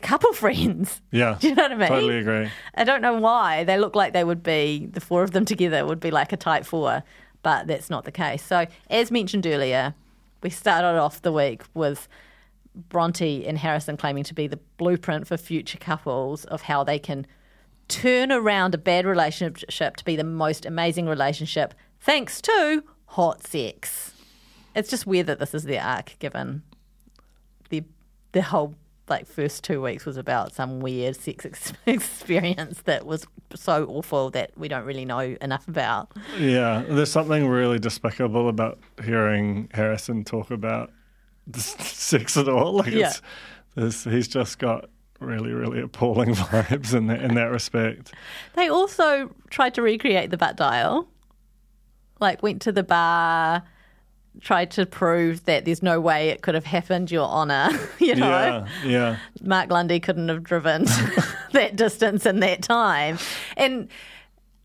[0.00, 1.00] couple friends.
[1.10, 1.88] Yeah, Do you know what I mean?
[1.88, 2.50] Totally agree.
[2.74, 3.64] I don't know why.
[3.64, 6.36] They look like they would be, the four of them together would be like a
[6.36, 7.02] tight four,
[7.42, 8.42] but that's not the case.
[8.42, 9.94] So, as mentioned earlier,
[10.42, 12.08] we started off the week with
[12.74, 17.26] Bronte and Harrison claiming to be the blueprint for future couples of how they can
[17.88, 24.12] turn around a bad relationship to be the most amazing relationship thanks to hot sex.
[24.74, 26.62] It's just weird that this is their arc, given
[27.68, 27.84] the
[28.32, 28.74] the whole
[29.08, 34.30] like first two weeks was about some weird sex ex- experience that was so awful
[34.30, 36.10] that we don't really know enough about.
[36.38, 40.90] Yeah, there's something really despicable about hearing Harrison talk about
[41.54, 42.72] sex at all.
[42.74, 43.12] Like Yeah.
[43.76, 44.88] he's just got
[45.20, 48.12] really, really appalling vibes in that in that respect.
[48.54, 51.08] They also tried to recreate the butt dial.
[52.20, 53.62] Like went to the bar,
[54.40, 57.70] tried to prove that there's no way it could have happened, Your Honour.
[57.98, 59.16] you know, Yeah, yeah.
[59.42, 60.84] Mark Lundy couldn't have driven
[61.52, 63.18] that distance in that time.
[63.56, 63.88] And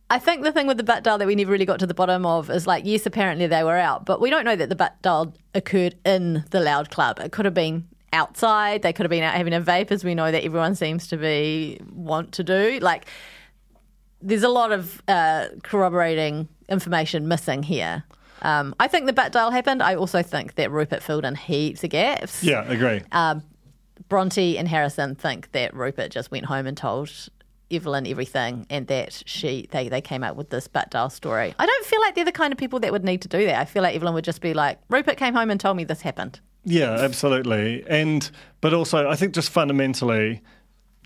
[0.09, 1.93] I think the thing with the butt dial that we never really got to the
[1.93, 4.76] bottom of is like, yes, apparently they were out, but we don't know that the
[4.76, 7.20] butt dial occurred in the loud club.
[7.20, 8.82] It could have been outside.
[8.82, 11.17] They could have been out having a vape, as we know that everyone seems to
[11.17, 12.80] be want to do.
[12.82, 13.05] Like,
[14.22, 18.03] there's a lot of uh, corroborating information missing here.
[18.42, 19.84] Um, I think the butt dial happened.
[19.84, 22.44] I also think that Rupert filled in heaps of gaps.
[22.44, 23.02] Yeah, agree.
[23.12, 23.44] Um,
[24.08, 27.12] Bronte and Harrison think that Rupert just went home and told
[27.72, 31.54] Evelyn everything, and that she they, they came up with this butt dial story.
[31.60, 33.60] I don't feel like they're the kind of people that would need to do that.
[33.60, 36.02] I feel like Evelyn would just be like, Rupert came home and told me this
[36.02, 36.40] happened.
[36.66, 37.84] Yeah, absolutely.
[37.88, 38.30] And
[38.62, 40.42] but also, I think just fundamentally,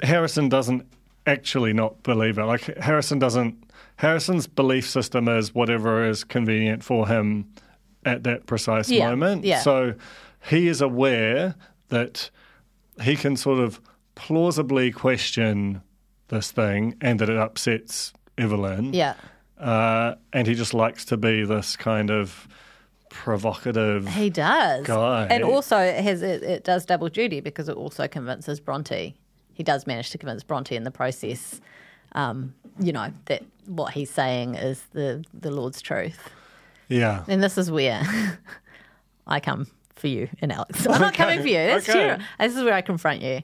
[0.01, 0.85] Harrison doesn't
[1.25, 2.45] actually not believe it.
[2.45, 3.61] Like Harrison doesn't.
[3.97, 7.47] Harrison's belief system is whatever is convenient for him
[8.05, 9.45] at that precise Yeah, moment.
[9.45, 9.59] yeah.
[9.61, 9.93] So
[10.49, 11.55] he is aware
[11.89, 12.29] that
[13.01, 13.79] he can sort of
[14.15, 15.81] plausibly question
[16.27, 18.93] this thing and that it upsets Evelyn.
[18.93, 19.13] Yeah.
[19.59, 22.47] Uh, and he just likes to be this kind of
[23.09, 24.07] provocative.
[24.09, 24.85] He does.
[24.85, 25.27] Guy.
[25.29, 29.15] And also it has it, it does double duty because it also convinces Bronte.
[29.53, 31.61] He does manage to convince Bronte in the process,
[32.13, 36.29] um, you know, that what he's saying is the, the Lord's truth.
[36.89, 37.23] Yeah.
[37.27, 38.03] And this is where
[39.27, 40.85] I come for you and Alex.
[40.89, 41.55] I'm not coming for you.
[41.55, 42.15] That's okay.
[42.15, 42.25] true.
[42.39, 43.41] This is where I confront you.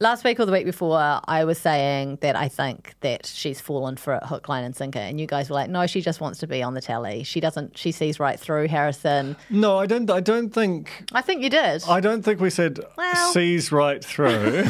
[0.00, 3.96] Last week or the week before, I was saying that I think that she's fallen
[3.96, 6.38] for it hook, line, and sinker, and you guys were like, "No, she just wants
[6.38, 7.24] to be on the telly.
[7.24, 7.76] She doesn't.
[7.76, 10.08] She sees right through Harrison." No, I don't.
[10.08, 11.02] I don't think.
[11.10, 11.82] I think you did.
[11.88, 14.66] I don't think we said Well- sees right through.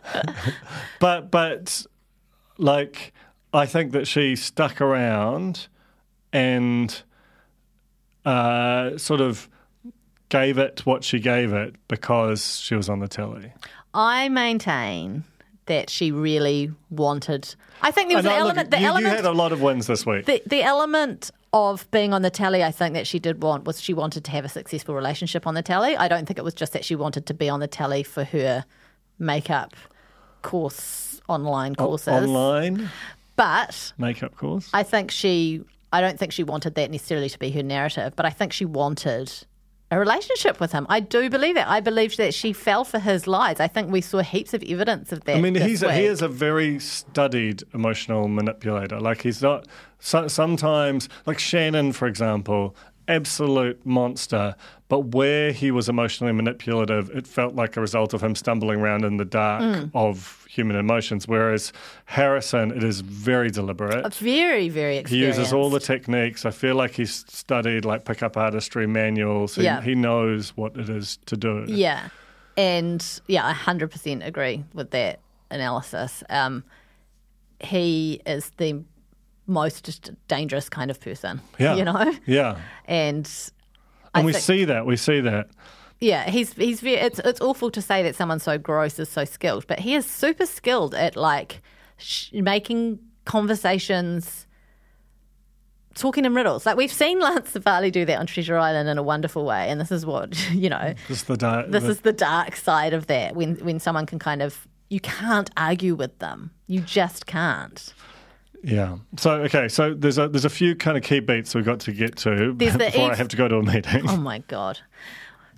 [1.00, 1.84] but but
[2.60, 3.12] like
[3.52, 5.66] I think that she stuck around
[6.32, 7.02] and
[8.24, 9.48] uh, sort of
[10.28, 13.52] gave it what she gave it because she was on the telly.
[13.92, 15.24] I maintain
[15.66, 17.54] that she really wanted.
[17.82, 18.70] I think there was And, an uh, look, element.
[18.70, 20.26] the you, you had a lot of wins this week.
[20.26, 23.80] the, the element of being on the telly, I think that she did want was
[23.80, 25.96] she wanted to have a successful relationship on the telly.
[25.96, 28.22] I don't think it was just that she wanted to be on the telly for
[28.22, 28.64] her
[29.18, 29.74] makeup
[30.42, 32.08] course, online O- courses.
[32.08, 32.90] online
[33.36, 34.68] But makeup course.
[34.74, 35.62] I think she,
[35.92, 38.64] I don't think she wanted that necessarily to be her narrative, but I think she
[38.64, 39.32] wanted
[39.92, 40.86] a relationship with him.
[40.88, 41.66] I do believe that.
[41.66, 43.58] I believe that she fell for his lies.
[43.58, 45.36] I think we saw heaps of evidence of that.
[45.36, 49.00] I mean, he's a, he is a very studied emotional manipulator.
[49.00, 49.66] Like he's not.
[49.98, 52.76] So, sometimes, like Shannon, for example,
[53.08, 54.54] absolute monster.
[54.88, 59.04] But where he was emotionally manipulative, it felt like a result of him stumbling around
[59.04, 59.90] in the dark Mm.
[59.94, 61.28] of human emotions.
[61.28, 61.72] Whereas
[62.06, 64.12] Harrison, it is very deliberate.
[64.16, 66.44] very, very He uses all the techniques.
[66.44, 69.54] I feel like he's studied like pickup artistry manuals.
[69.54, 69.80] He, Yeah.
[69.80, 71.64] he knows what it is to do.
[71.68, 72.08] Yeah.
[72.56, 75.20] And yeah, I 100% agree with that
[75.50, 76.24] analysis.
[76.28, 76.64] Um,
[77.60, 78.82] he is the
[79.46, 81.40] most dangerous kind of person.
[81.58, 81.76] Yeah.
[81.76, 82.12] You know?
[82.26, 82.56] Yeah.
[82.86, 84.84] And And I we think- see that.
[84.84, 85.48] We see that.
[86.00, 89.24] Yeah, he's he's very, it's it's awful to say that someone so gross is so
[89.24, 91.60] skilled, but he is super skilled at like
[91.98, 94.46] sh- making conversations,
[95.94, 96.64] talking in riddles.
[96.66, 99.80] Like we've seen Lance Savali do that on Treasure Island in a wonderful way, and
[99.80, 100.94] this is what you know.
[101.08, 104.06] This is the di- This the- is the dark side of that when when someone
[104.06, 107.92] can kind of you can't argue with them, you just can't.
[108.62, 108.98] Yeah.
[109.18, 109.68] So okay.
[109.68, 112.52] So there's a there's a few kind of key beats we've got to get to
[112.56, 114.08] There's the before I have to go to a meeting.
[114.08, 114.80] Oh my god,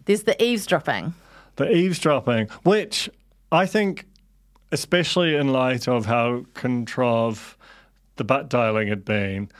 [0.05, 1.15] there's the eavesdropping.
[1.57, 3.11] The eavesdropping, which
[3.51, 4.07] I think,
[4.71, 7.57] especially in light of how controv
[8.17, 9.51] the butt dialing had been,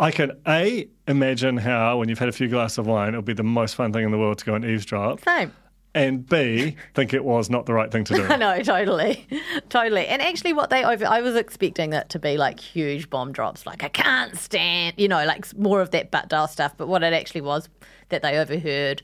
[0.00, 3.34] I can a imagine how when you've had a few glasses of wine, it'll be
[3.34, 5.52] the most fun thing in the world to go and eavesdrop, Same.
[5.94, 8.24] and b think it was not the right thing to do.
[8.28, 9.26] I know, totally,
[9.68, 10.06] totally.
[10.06, 13.64] And actually, what they over, I was expecting that to be like huge bomb drops,
[13.66, 16.72] like I can't stand, you know, like more of that butt dial stuff.
[16.76, 17.68] But what it actually was
[18.08, 19.02] that they overheard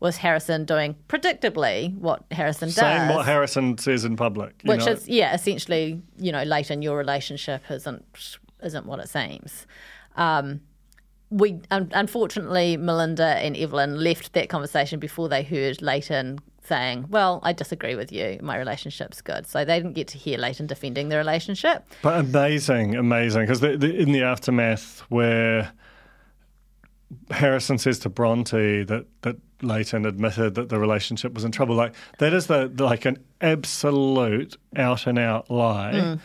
[0.00, 2.76] was Harrison doing predictably what Harrison does.
[2.76, 4.92] Saying what Harrison says in public, you which know?
[4.92, 9.66] is yeah, essentially, you know, late in your relationship isn't isn't what it seems.
[10.16, 10.60] Um,
[11.30, 17.40] we un- unfortunately, Melinda and Evelyn left that conversation before they heard Layton saying, "Well,
[17.42, 18.38] I disagree with you.
[18.40, 21.84] My relationship's good." So they didn't get to hear Layton defending the relationship.
[22.02, 23.42] But amazing, amazing.
[23.42, 25.72] Because the, the, in the aftermath, where
[27.30, 31.94] Harrison says to Bronte that that Layton admitted that the relationship was in trouble, like
[32.18, 36.20] that is the like an absolute out and out lie Mm.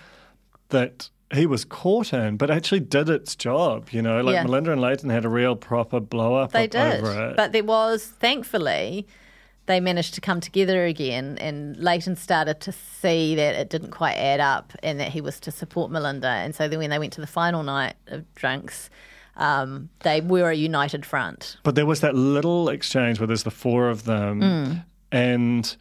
[0.69, 3.89] that he was caught in, but actually did its job.
[3.91, 4.43] You know, like Yeah.
[4.43, 7.35] Melinda and Layton had a real proper blow up They did, over it.
[7.35, 9.07] but there was thankfully
[9.65, 14.15] they managed to come together again, and Layton started to see that it didn't quite
[14.15, 16.27] add up, and that he was to support Melinda.
[16.27, 18.89] And so then when they went to the final night of drinks,
[19.37, 21.57] um, they were a united front.
[21.63, 24.85] But there was that little exchange where there's the four of them, Mm.
[25.11, 25.77] and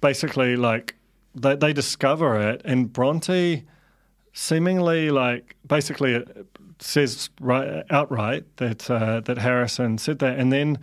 [0.00, 0.96] basically, like
[1.34, 3.64] they they discover it, and Bronte
[4.32, 6.20] seemingly like basically uh,
[6.78, 10.78] says right outright that uh, that Harrison said that, and then.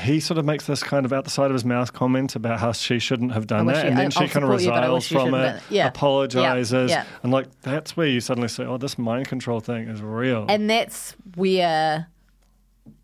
[0.00, 2.60] He sort of makes this kind of out the side of his mouth comment about
[2.60, 4.70] how she shouldn't have done that, you- and then I- she kind of support you,
[4.70, 5.86] but I resiles you from it, yeah.
[5.88, 7.04] apologizes, Yeah, yeah.
[7.22, 10.68] and like that's where you suddenly say, "Oh, this mind control thing is real." And
[10.70, 12.06] that's where,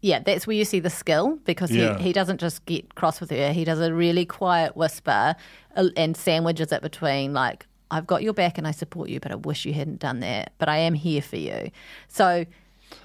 [0.00, 3.30] yeah, that's where you see the skill because he, he doesn't just get cross with
[3.30, 3.52] her.
[3.52, 5.34] He does a really quiet whisper
[5.76, 9.30] uh, and sandwiches it between, like, I've got your back and I support you, but
[9.32, 10.52] I wish you hadn't done that.
[10.58, 11.70] But I am here for you.
[12.08, 12.44] So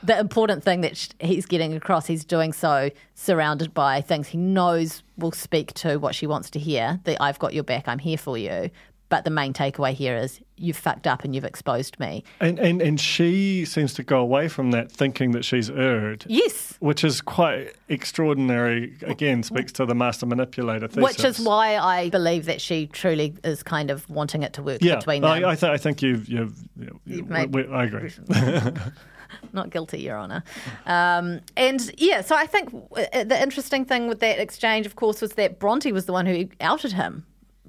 [0.03, 5.03] the important thing that he's getting across, he's doing so surrounded by things he knows
[5.17, 8.17] will speak to what she wants to hear that I've got your back, I'm here
[8.17, 8.69] for you.
[9.09, 12.23] But the main takeaway here is you've fucked up and you've exposed me.
[12.39, 16.25] And, and and she seems to go away from that thinking that she's erred.
[16.27, 16.75] Yes.
[16.79, 18.95] Which is quite extraordinary.
[19.01, 21.03] Again, speaks to the master manipulator thesis.
[21.03, 24.83] Which is why I believe that she truly is kind of wanting it to work
[24.83, 25.31] yeah, between them.
[25.31, 28.11] I, I, th- I think you've, you've, you You've made- we- we- I agree.
[29.53, 30.43] Not guilty, Your Honour.
[30.85, 35.21] Um, and yeah, so I think uh, the interesting thing with that exchange, of course,
[35.21, 37.25] was that Bronte was the one who outed him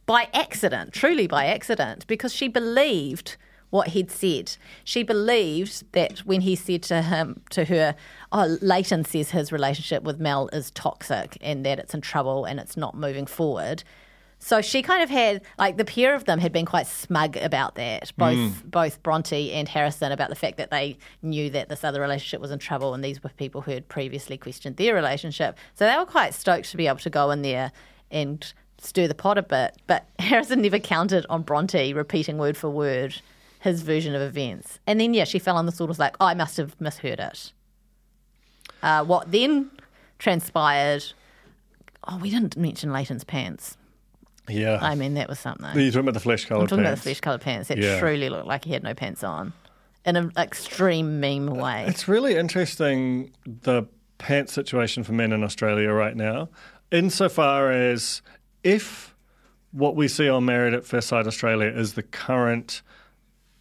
[0.07, 3.37] by accident, truly by accident, because she believed
[3.71, 4.57] what he'd said.
[4.83, 7.95] She believed that when he said to him, to her,
[8.33, 12.59] "Oh, Layton says his relationship with Mel is toxic and that it's in trouble and
[12.59, 13.85] it's not moving forward."
[14.43, 17.75] So she kind of had like the pair of them had been quite smug about
[17.75, 18.71] that, both Mm.
[18.71, 22.51] both Bronte and Harrison, about the fact that they knew that this other relationship was
[22.51, 25.59] in trouble, and these were people who had previously questioned their relationship.
[25.75, 27.71] So they were quite stoked to be able to go in there
[28.11, 29.77] and stir the pot a bit.
[29.87, 33.21] But Harrison never counted on Bronte repeating word for word
[33.61, 35.89] his version of events, and then yeah, she fell on the sword.
[35.89, 37.53] Was like, oh, I must have misheard it.
[38.83, 39.71] Uh, what then
[40.19, 41.05] transpired?
[42.09, 43.77] Oh, we didn't mention Layton's pants.
[44.51, 44.79] Yeah.
[44.81, 45.67] I mean, that was something.
[45.79, 47.03] You're talking about the flesh coloured I'm talking about pants.
[47.05, 47.69] the flesh coloured pants.
[47.69, 47.99] That Yeah.
[48.01, 49.53] truly looked like he had no pants on,
[50.05, 51.85] in an extreme meme way.
[51.89, 53.85] It's really interesting the
[54.19, 56.49] pants situation for men in Australia right now,
[56.93, 58.23] insofar as
[58.65, 59.15] if
[59.73, 62.83] what we see on Married at First Sight Australia is the current,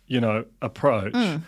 [0.08, 1.42] you know, approach, Mm.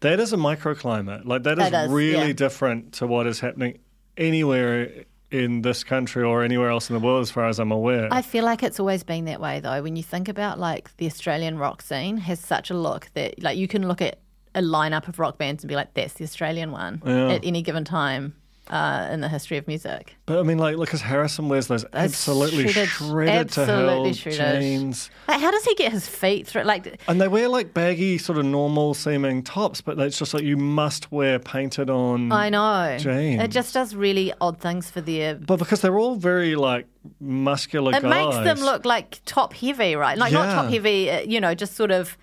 [0.00, 1.26] that is a microclimate.
[1.26, 2.32] Like that is is, really yeah.
[2.32, 3.78] different to what is happening
[4.16, 8.08] anywhere in this country or anywhere else in the world, as far as I'm aware.
[8.12, 9.82] I feel like it's always been that way, though.
[9.82, 13.58] When you think about like the Australian rock scene, has such a look that like
[13.58, 14.18] you can look at
[14.54, 17.32] a lineup of rock bands and be like, "That's the Australian one." Yeah.
[17.32, 18.34] At any given time,
[18.68, 20.16] uh, in the history of music.
[20.26, 24.14] But I mean, like, look, as Harrison wears those absolutely shredded- shredded, to absolutely hell
[24.14, 24.60] shredded.
[24.62, 25.10] jeans.
[25.28, 26.62] Like, how does he get his feet through?
[26.64, 30.42] Like, And they wear like baggy, sort of normal seeming tops, but it's just like
[30.42, 32.32] you must wear painted on.
[32.32, 32.96] I know.
[32.98, 33.42] jeans.
[33.42, 35.36] It just does really odd things for their.
[35.36, 36.86] But because they're all very like
[37.20, 38.10] muscular It guys.
[38.34, 40.18] makes them look like top heavy, right?
[40.18, 40.70] Like not top Yeah.
[40.70, 42.16] heavy, uh, you know, just sort of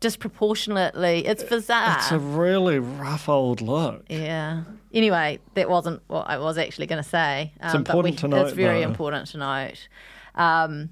[0.00, 1.26] disproportionately.
[1.26, 1.96] It's bizarre.
[1.98, 4.04] It's a really rough old look.
[4.08, 4.62] Yeah.
[4.92, 7.52] Anyway, that wasn't what I was actually going to say.
[7.60, 8.88] Um, It's important but to note, It's very though.
[8.88, 9.88] important to note.
[10.34, 10.90] Um,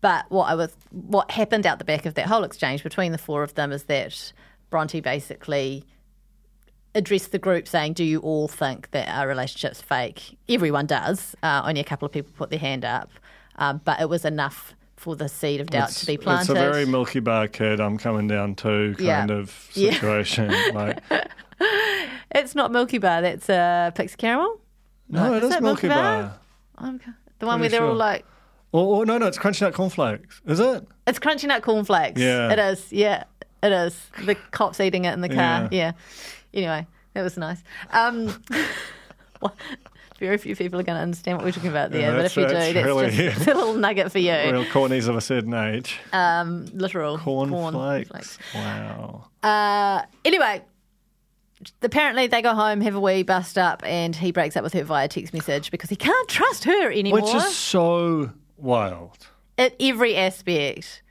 [0.00, 3.18] but what I was, what happened out the back of that whole exchange between the
[3.18, 4.32] four of them is that
[4.70, 5.84] Bronte basically
[6.94, 11.34] addressed the group saying, "Do you all think that our relationship's fake?" Everyone does.
[11.42, 13.10] Uh, only a couple of people put their hand up,
[13.56, 16.42] um, but it was enough for the seed of doubt It's, to be planted.
[16.42, 19.18] it's a very Milky Bar kid, I'm coming down to Yeah.
[19.20, 19.92] kind of Yeah.
[19.92, 20.54] situation.
[20.72, 21.00] like,
[22.34, 23.22] It's not Milky Bar.
[23.22, 24.60] That's uh, Pixie Caramel.
[25.08, 26.34] no, it is it Milky Bar.
[26.82, 27.10] Okay.
[27.38, 28.24] The one Pretty where they're all like,
[28.72, 30.40] Or, or no, no, it's Crunchy Nut Cornflakes.
[30.46, 30.86] Is it?
[31.06, 32.20] it's crunchy nut cornflakes.
[32.20, 32.50] Yeah.
[32.52, 32.90] It is.
[32.92, 33.24] Yeah,
[33.62, 33.94] it is.
[34.24, 35.68] The cops eating it in the car.
[35.70, 35.92] Yeah.
[36.52, 36.60] Yeah.
[36.60, 37.62] Anyway, that was nice.
[37.92, 38.42] Um,
[39.42, 39.54] well,
[40.18, 42.36] very few people are going to understand what we're talking about there, Yeah, but if
[42.36, 44.32] you do, that's- really- just a little nugget for you.
[44.32, 45.98] Real cornies of a certain age.
[46.12, 48.38] Um, literal Cornflakes.
[48.54, 49.26] Wow.
[49.42, 50.62] Uh, anyway,
[51.82, 54.84] apparently they go home, have a wee, bust up, and he breaks up with her
[54.84, 59.26] via text message because he can't trust her anymore Which is so wild.
[59.58, 61.02] at every aspect.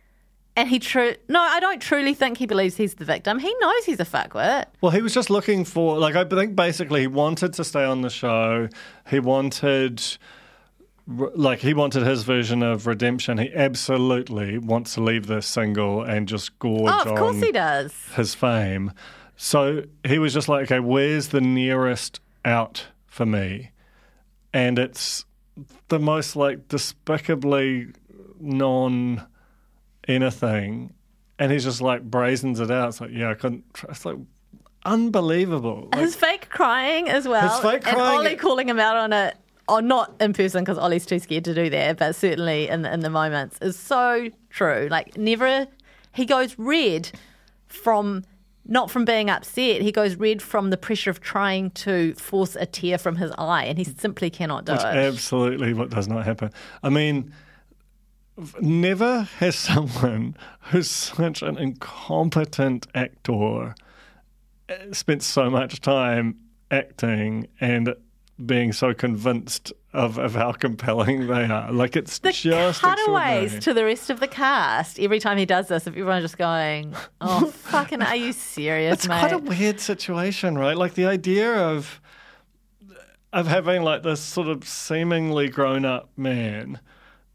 [0.55, 3.39] And he true no, I don't truly think he believes he's the victim.
[3.39, 4.65] He knows he's a fuckwit.
[4.81, 8.01] Well, he was just looking for, like, I think basically he wanted to stay on
[8.01, 8.69] the show.
[9.09, 10.03] He wanted,
[11.07, 13.39] like, he wanted his version of redemption.
[13.39, 17.91] He absolutely wants to leave this single and just gorge Oh, of course he does.
[18.15, 18.91] his fame.
[19.35, 23.71] So he was just like, okay, where's the nearest out for me?
[24.53, 25.25] And it's
[25.89, 27.87] the most, like, despicably
[28.39, 29.25] non
[30.07, 30.93] anything.
[31.39, 32.89] And he's just like brazens it out.
[32.89, 33.63] It's like, yeah, I couldn't.
[33.89, 34.17] It's like
[34.85, 35.89] unbelievable.
[35.91, 37.49] Like, his fake crying as well.
[37.49, 39.35] His fake And crying- Ollie calling him out on it.
[39.69, 42.93] Or not in person because Ollie's too scared to do that, but certainly in the,
[42.93, 44.89] in the moments is so true.
[44.91, 45.67] Like never,
[46.13, 47.09] he goes red
[47.67, 48.25] from
[48.65, 49.81] not from being upset.
[49.81, 53.65] He goes red from the pressure of trying to force a tear from his eye,
[53.65, 54.85] and he simply cannot do Which it.
[54.85, 56.51] absolutely what does not happen.
[56.81, 57.33] I mean,
[58.59, 63.75] never has someone who's such an incompetent actor
[64.69, 66.37] uh, spent so much time
[66.71, 67.93] acting and
[68.45, 71.71] being so convinced of, of how compelling they are.
[71.71, 75.67] Like it's the just cutaways to the rest of the cast every time he does
[75.67, 79.79] this, if everyone's just going, "Oh, fucking, are you serious, It's mate?" quite a weird
[79.79, 80.75] situation, right?
[80.75, 82.01] Like the idea of
[83.31, 86.79] of having like this sort of seemingly grown up man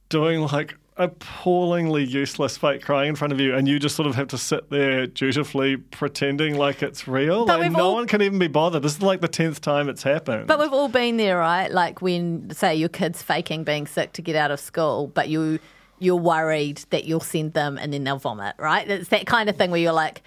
[0.08, 4.14] doing like appallingly useless fake crying in front of you and you just sort of
[4.14, 7.46] have to sit there dutifully pretending like it's real.
[7.46, 8.82] But like no all- one can even be bothered.
[8.82, 10.46] This is like the tenth time it's happened.
[10.46, 11.70] But we've all been there, right?
[11.70, 15.58] Like when, say, your kid's faking being sick to get out of school, but you
[16.00, 18.88] you're worried that you'll send them and then they'll vomit, right?
[18.88, 20.22] It's that kind of thing where you're like,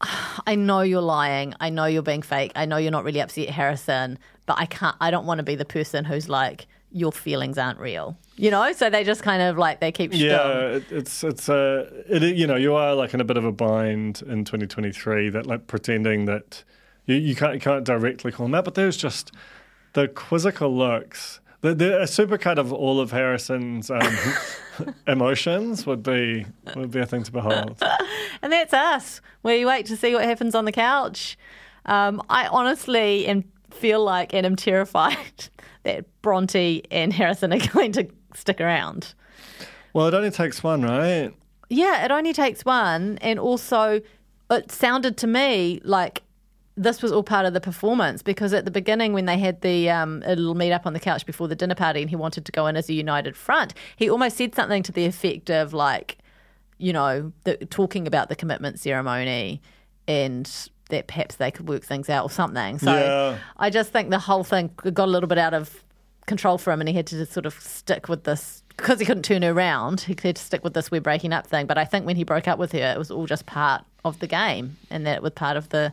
[0.00, 1.54] ah, I know you're lying.
[1.60, 2.52] I know you're being fake.
[2.56, 4.96] I know you're not really upset, Harrison, but I can't.
[5.00, 8.16] I don't want to be the person who's like, your feelings aren't real.
[8.36, 8.72] You know?
[8.72, 12.46] So they just kind of like they keep Yeah, it, it's it's uh, it, you
[12.46, 16.26] know you are like in a bit of a bind in 2023 that like pretending
[16.26, 16.64] that
[17.06, 19.32] you, you can't you can't directly call them out, but there's just
[19.92, 21.40] the quizzical looks.
[21.60, 24.16] The, the a supercut of all of Harrison's um,
[25.06, 27.80] emotions would be would be a thing to behold.
[28.42, 29.20] And that's us.
[29.44, 31.38] We wait to see what happens on the couch.
[31.86, 35.48] Um, I honestly am feel like and am terrified
[35.84, 39.14] that Bronte and Harrison are going to stick around.
[39.92, 41.34] Well, it only takes one, right?
[41.68, 44.00] Yeah, it only takes one, and also
[44.50, 46.22] it sounded to me like
[46.76, 49.90] this was all part of the performance because at the beginning when they had the
[49.90, 52.46] um, a little meet up on the couch before the dinner party and he wanted
[52.46, 55.74] to go in as a united front, he almost said something to the effect of
[55.74, 56.18] like,
[56.78, 59.60] you know, the, talking about the commitment ceremony
[60.08, 62.78] and that perhaps they could work things out or something.
[62.78, 63.38] So Yeah.
[63.56, 65.82] I just think the whole thing got a little bit out of
[66.26, 69.04] control for him and he had to just sort of stick with this because he
[69.04, 70.02] couldn't turn her around.
[70.02, 71.66] He had to stick with this we're breaking up thing.
[71.66, 74.18] But I think when he broke up with her, it was all just part of
[74.20, 75.92] the game and that it was part of the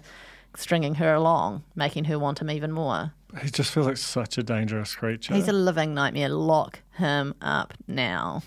[0.55, 3.11] stringing her along, making her want him even more.
[3.41, 5.33] He just feels like such a dangerous creature.
[5.33, 6.29] He's a living nightmare.
[6.29, 8.41] Lock him up now.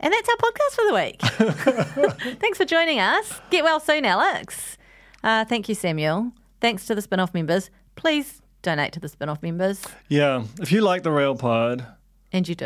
[0.00, 2.36] And that's our podcast for the week.
[2.40, 3.40] Thanks for joining us.
[3.50, 4.76] Get well soon, Alex.
[5.24, 6.32] Uh, thank you, Samuel.
[6.60, 7.70] Thanks to the Spinoff members.
[7.96, 9.82] Please donate to the Spinoff members.
[10.08, 10.44] Yeah.
[10.60, 11.84] If you like the Real Pod,
[12.32, 12.64] And you do.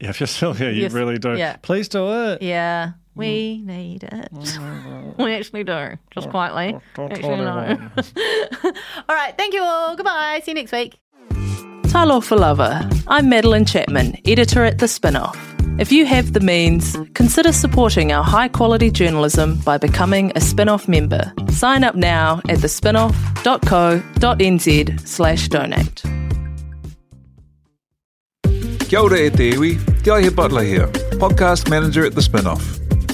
[0.00, 1.34] yeah, if you're still here, you Yes, really do.
[1.36, 1.56] yeah.
[1.62, 2.42] Please do it.
[2.42, 4.28] Yeah, we need it.
[5.18, 5.98] we actually do.
[6.10, 6.78] Just quietly.
[6.98, 7.78] Actually, no.
[8.64, 9.34] all right.
[9.36, 9.94] Thank you all.
[9.96, 10.40] Goodbye.
[10.44, 10.98] See you next week.
[11.92, 12.88] Talo for Lover.
[13.06, 15.36] I'm Madeline Chapman, editor at The Spinoff.
[15.78, 20.88] If you have the means, consider supporting our high quality journalism by becoming a Spinoff
[20.88, 21.34] member.
[21.50, 26.02] Sign up now at thespinoff.co.nz slash donate.
[28.88, 29.78] Kia ora e te iwi,
[30.34, 30.86] Butler here,
[31.20, 32.81] podcast manager at The Spinoff.